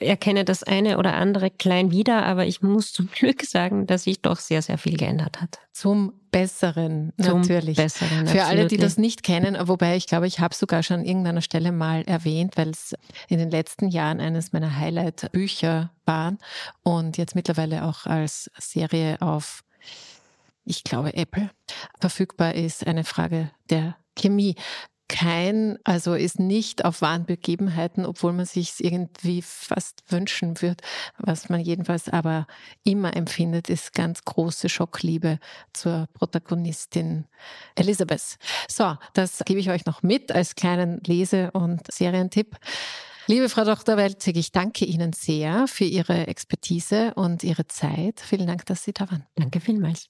erkenne 0.00 0.44
das 0.44 0.62
eine 0.62 0.98
oder 0.98 1.14
andere 1.14 1.50
klein 1.50 1.90
wieder, 1.90 2.24
aber 2.24 2.46
ich 2.46 2.62
muss 2.62 2.92
zum 2.92 3.08
Glück 3.12 3.42
sagen, 3.44 3.86
dass 3.86 4.04
sich 4.04 4.22
doch 4.22 4.38
sehr, 4.38 4.62
sehr 4.62 4.78
viel 4.78 4.96
geändert 4.96 5.40
hat. 5.40 5.58
Zum 5.72 6.12
Besseren, 6.32 7.12
Zum 7.20 7.42
natürlich. 7.42 7.76
Besseren, 7.76 8.26
Für 8.26 8.44
alle, 8.44 8.66
die 8.66 8.78
das 8.78 8.96
nicht 8.96 9.22
kennen, 9.22 9.56
wobei 9.68 9.96
ich 9.96 10.06
glaube, 10.06 10.26
ich 10.26 10.40
habe 10.40 10.54
sogar 10.54 10.82
schon 10.82 11.00
an 11.00 11.04
irgendeiner 11.04 11.42
Stelle 11.42 11.72
mal 11.72 12.02
erwähnt, 12.02 12.56
weil 12.56 12.70
es 12.70 12.94
in 13.28 13.38
den 13.38 13.50
letzten 13.50 13.88
Jahren 13.88 14.18
eines 14.18 14.54
meiner 14.54 14.78
Highlight-Bücher 14.78 15.90
waren 16.06 16.38
und 16.82 17.18
jetzt 17.18 17.34
mittlerweile 17.34 17.84
auch 17.84 18.06
als 18.06 18.50
Serie 18.58 19.20
auf, 19.20 19.62
ich 20.64 20.84
glaube, 20.84 21.14
Apple 21.14 21.50
verfügbar 22.00 22.54
ist, 22.54 22.86
eine 22.86 23.04
Frage 23.04 23.50
der 23.70 23.96
Chemie 24.16 24.56
kein, 25.12 25.78
also 25.84 26.14
ist 26.14 26.40
nicht 26.40 26.86
auf 26.86 27.02
wahren 27.02 27.26
Begebenheiten, 27.26 28.06
obwohl 28.06 28.32
man 28.32 28.46
sich 28.46 28.70
es 28.70 28.80
irgendwie 28.80 29.42
fast 29.42 30.02
wünschen 30.08 30.62
wird. 30.62 30.80
Was 31.18 31.50
man 31.50 31.60
jedenfalls 31.60 32.08
aber 32.08 32.46
immer 32.82 33.14
empfindet, 33.14 33.68
ist 33.68 33.92
ganz 33.92 34.24
große 34.24 34.70
Schockliebe 34.70 35.38
zur 35.74 36.08
Protagonistin 36.14 37.26
Elisabeth. 37.74 38.38
So, 38.68 38.96
das 39.12 39.42
gebe 39.44 39.60
ich 39.60 39.68
euch 39.68 39.84
noch 39.84 40.02
mit 40.02 40.32
als 40.32 40.54
kleinen 40.54 41.02
Lese- 41.04 41.50
und 41.50 41.92
Serientipp. 41.92 42.56
Liebe 43.26 43.50
Frau 43.50 43.64
Dr. 43.64 43.98
Welzig, 43.98 44.36
ich 44.38 44.50
danke 44.50 44.86
Ihnen 44.86 45.12
sehr 45.12 45.66
für 45.68 45.84
Ihre 45.84 46.26
Expertise 46.26 47.12
und 47.14 47.44
Ihre 47.44 47.66
Zeit. 47.66 48.18
Vielen 48.20 48.46
Dank, 48.46 48.64
dass 48.64 48.82
Sie 48.84 48.94
da 48.94 49.10
waren. 49.10 49.26
Danke 49.36 49.60
vielmals. 49.60 50.08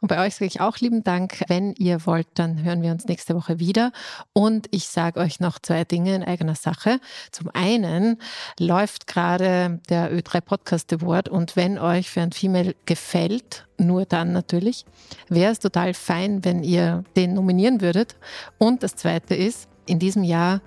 Und 0.00 0.08
bei 0.08 0.24
euch 0.24 0.34
sage 0.34 0.46
ich 0.46 0.60
auch 0.60 0.78
lieben 0.78 1.02
Dank. 1.02 1.42
Wenn 1.48 1.74
ihr 1.74 2.06
wollt, 2.06 2.26
dann 2.34 2.62
hören 2.62 2.82
wir 2.82 2.92
uns 2.92 3.06
nächste 3.06 3.34
Woche 3.34 3.58
wieder. 3.58 3.92
Und 4.32 4.66
ich 4.70 4.88
sage 4.88 5.20
euch 5.20 5.40
noch 5.40 5.58
zwei 5.58 5.84
Dinge 5.84 6.14
in 6.14 6.22
eigener 6.22 6.54
Sache. 6.54 7.00
Zum 7.30 7.50
einen 7.52 8.18
läuft 8.58 9.06
gerade 9.06 9.80
der 9.88 10.12
Ö3 10.12 10.40
Podcast 10.40 10.92
Award 10.92 11.28
und 11.28 11.56
wenn 11.56 11.78
euch 11.78 12.10
für 12.10 12.20
ein 12.20 12.32
Female 12.32 12.74
gefällt, 12.86 13.66
nur 13.78 14.04
dann 14.04 14.32
natürlich, 14.32 14.84
wäre 15.28 15.52
es 15.52 15.58
total 15.58 15.94
fein, 15.94 16.44
wenn 16.44 16.62
ihr 16.62 17.04
den 17.16 17.34
nominieren 17.34 17.80
würdet. 17.80 18.16
Und 18.58 18.82
das 18.82 18.94
zweite 18.94 19.34
ist, 19.34 19.68
in 19.86 19.98
diesem 19.98 20.22
Jahr 20.22 20.60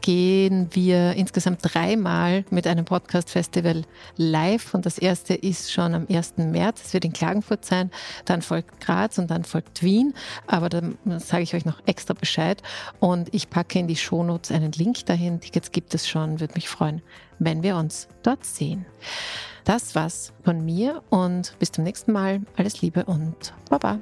gehen 0.00 0.68
wir 0.72 1.14
insgesamt 1.14 1.60
dreimal 1.62 2.44
mit 2.50 2.66
einem 2.66 2.84
Podcast-Festival 2.84 3.82
live. 4.16 4.74
Und 4.74 4.86
das 4.86 4.98
erste 4.98 5.34
ist 5.34 5.72
schon 5.72 5.94
am 5.94 6.06
1. 6.08 6.34
März. 6.38 6.82
Es 6.86 6.94
wird 6.94 7.04
in 7.04 7.12
Klagenfurt 7.12 7.64
sein. 7.64 7.90
Dann 8.24 8.42
folgt 8.42 8.80
Graz 8.80 9.18
und 9.18 9.30
dann 9.30 9.44
folgt 9.44 9.82
Wien. 9.82 10.14
Aber 10.46 10.68
da 10.68 10.82
sage 11.18 11.42
ich 11.42 11.54
euch 11.54 11.64
noch 11.64 11.80
extra 11.86 12.14
Bescheid. 12.14 12.62
Und 13.00 13.32
ich 13.34 13.50
packe 13.50 13.78
in 13.78 13.86
die 13.86 13.96
Shownotes 13.96 14.50
einen 14.50 14.72
Link 14.72 15.06
dahin. 15.06 15.40
Tickets 15.40 15.72
gibt 15.72 15.94
es 15.94 16.08
schon. 16.08 16.40
Würde 16.40 16.54
mich 16.54 16.68
freuen, 16.68 17.02
wenn 17.38 17.62
wir 17.62 17.76
uns 17.76 18.08
dort 18.22 18.44
sehen. 18.44 18.86
Das 19.64 19.94
war's 19.94 20.32
von 20.44 20.64
mir 20.64 21.02
und 21.10 21.54
bis 21.58 21.72
zum 21.72 21.84
nächsten 21.84 22.12
Mal. 22.12 22.40
Alles 22.56 22.80
Liebe 22.80 23.04
und 23.04 23.52
Baba. 23.68 23.98